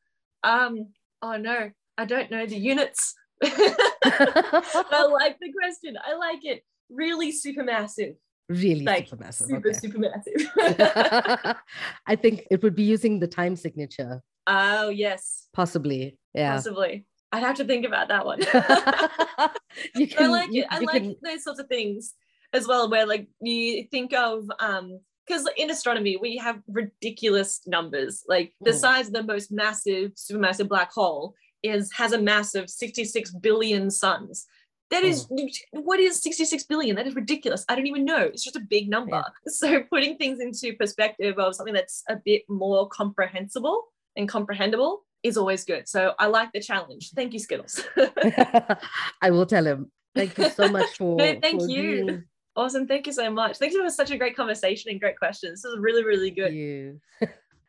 Um, 0.43 0.89
oh 1.21 1.37
no, 1.37 1.71
I 1.97 2.05
don't 2.05 2.29
know 2.29 2.45
the 2.45 2.57
units. 2.57 3.15
I 3.43 5.07
like 5.11 5.37
the 5.39 5.51
question. 5.51 5.97
I 6.05 6.15
like 6.15 6.45
it. 6.45 6.63
Really 6.89 7.31
supermassive 7.31 8.15
really 8.49 8.83
like 8.83 9.07
super 9.07 9.23
massive. 9.23 9.47
Super, 9.47 9.69
okay. 9.69 9.77
super 9.77 9.99
massive. 9.99 11.57
I 12.07 12.15
think 12.15 12.47
it 12.51 12.61
would 12.63 12.75
be 12.75 12.83
using 12.83 13.19
the 13.19 13.27
time 13.27 13.55
signature. 13.55 14.21
Oh, 14.47 14.89
yes. 14.89 15.47
Possibly. 15.53 16.17
Yeah. 16.33 16.53
Possibly. 16.53 17.05
I'd 17.31 17.43
have 17.43 17.57
to 17.57 17.65
think 17.65 17.85
about 17.85 18.07
that 18.09 18.25
one. 18.25 18.39
you 19.95 20.07
can, 20.07 20.25
I 20.25 20.27
like 20.27 20.53
you, 20.53 20.61
it. 20.61 20.67
I 20.69 20.79
like 20.79 21.03
can... 21.03 21.15
those 21.23 21.43
sorts 21.43 21.59
of 21.59 21.67
things 21.67 22.13
as 22.53 22.67
well, 22.67 22.89
where 22.89 23.05
like 23.05 23.27
you 23.41 23.85
think 23.91 24.13
of 24.13 24.49
um 24.59 24.99
because 25.27 25.49
in 25.57 25.71
astronomy 25.71 26.17
we 26.17 26.37
have 26.37 26.61
ridiculous 26.67 27.61
numbers. 27.65 28.23
Like 28.27 28.53
the 28.61 28.71
mm. 28.71 28.75
size 28.75 29.07
of 29.07 29.13
the 29.13 29.23
most 29.23 29.51
massive, 29.51 30.11
supermassive 30.13 30.69
black 30.69 30.93
hole 30.93 31.33
is 31.63 31.91
has 31.93 32.13
a 32.13 32.21
mass 32.21 32.55
of 32.55 32.69
66 32.69 33.31
billion 33.31 33.89
suns. 33.89 34.45
That 34.91 35.03
is 35.03 35.25
mm. 35.27 35.49
what 35.71 35.99
is 35.99 36.21
66 36.21 36.63
billion? 36.63 36.95
That 36.95 37.07
is 37.07 37.15
ridiculous. 37.15 37.65
I 37.67 37.75
don't 37.75 37.87
even 37.87 38.05
know. 38.05 38.21
It's 38.21 38.43
just 38.43 38.55
a 38.55 38.61
big 38.61 38.89
number. 38.89 39.15
Yeah. 39.15 39.23
So 39.47 39.83
putting 39.83 40.17
things 40.17 40.39
into 40.39 40.75
perspective 40.77 41.39
of 41.39 41.55
something 41.55 41.73
that's 41.73 42.03
a 42.09 42.17
bit 42.23 42.43
more 42.49 42.87
comprehensible 42.89 43.85
and 44.15 44.29
comprehensible 44.29 45.03
is 45.23 45.37
always 45.37 45.65
good. 45.65 45.87
So 45.87 46.13
I 46.19 46.27
like 46.27 46.51
the 46.53 46.61
challenge. 46.61 47.11
Thank 47.15 47.33
you, 47.33 47.39
Skittles. 47.39 47.81
I 49.21 49.31
will 49.31 49.45
tell 49.45 49.65
him. 49.65 49.91
Thank 50.13 50.37
you 50.37 50.49
so 50.49 50.67
much 50.67 50.97
for. 50.97 51.17
no, 51.17 51.39
thank 51.41 51.61
for 51.61 51.69
you. 51.69 52.05
Being... 52.05 52.23
Awesome. 52.55 52.87
Thank 52.87 53.07
you 53.07 53.13
so 53.13 53.29
much. 53.29 53.57
Thanks 53.57 53.75
for 53.75 53.89
such 53.89 54.11
a 54.11 54.17
great 54.17 54.35
conversation 54.35 54.91
and 54.91 54.99
great 54.99 55.17
questions. 55.17 55.61
This 55.61 55.71
is 55.71 55.79
really, 55.79 56.05
really 56.05 56.31
good. 56.31 56.49
Thank 56.49 56.55
you. 56.55 56.99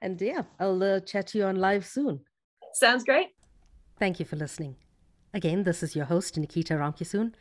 and 0.02 0.20
yeah, 0.20 0.42
I'll 0.60 0.82
uh, 0.82 1.00
chat 1.00 1.28
to 1.28 1.38
you 1.38 1.44
on 1.44 1.56
live 1.56 1.86
soon. 1.86 2.20
Sounds 2.74 3.04
great. 3.04 3.28
Thank 3.98 4.20
you 4.20 4.26
for 4.26 4.36
listening. 4.36 4.76
Again, 5.36 5.64
this 5.64 5.82
is 5.82 5.94
your 5.94 6.06
host, 6.06 6.38
Nikita 6.38 6.72
Ramkisoon, 6.72 7.34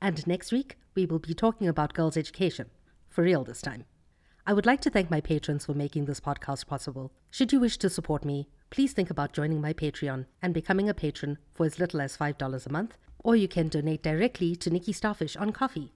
and 0.00 0.24
next 0.24 0.52
week 0.52 0.78
we 0.94 1.04
will 1.04 1.18
be 1.18 1.34
talking 1.34 1.66
about 1.66 1.94
girls' 1.94 2.16
education, 2.16 2.70
for 3.08 3.24
real 3.24 3.42
this 3.42 3.60
time. 3.60 3.86
I 4.46 4.52
would 4.52 4.66
like 4.66 4.80
to 4.82 4.90
thank 4.90 5.10
my 5.10 5.20
patrons 5.20 5.66
for 5.66 5.74
making 5.74 6.04
this 6.04 6.20
podcast 6.20 6.68
possible. 6.68 7.10
Should 7.28 7.52
you 7.52 7.58
wish 7.58 7.76
to 7.78 7.90
support 7.90 8.24
me, 8.24 8.48
please 8.70 8.92
think 8.92 9.10
about 9.10 9.32
joining 9.32 9.60
my 9.60 9.72
Patreon 9.72 10.26
and 10.40 10.54
becoming 10.54 10.88
a 10.88 10.94
patron 10.94 11.38
for 11.52 11.66
as 11.66 11.80
little 11.80 12.00
as 12.00 12.16
$5 12.16 12.66
a 12.66 12.72
month, 12.72 12.96
or 13.18 13.34
you 13.34 13.48
can 13.48 13.66
donate 13.66 14.04
directly 14.04 14.54
to 14.54 14.70
Nikki 14.70 14.92
Starfish 14.92 15.34
on 15.34 15.50
Ko-fi. 15.50 15.90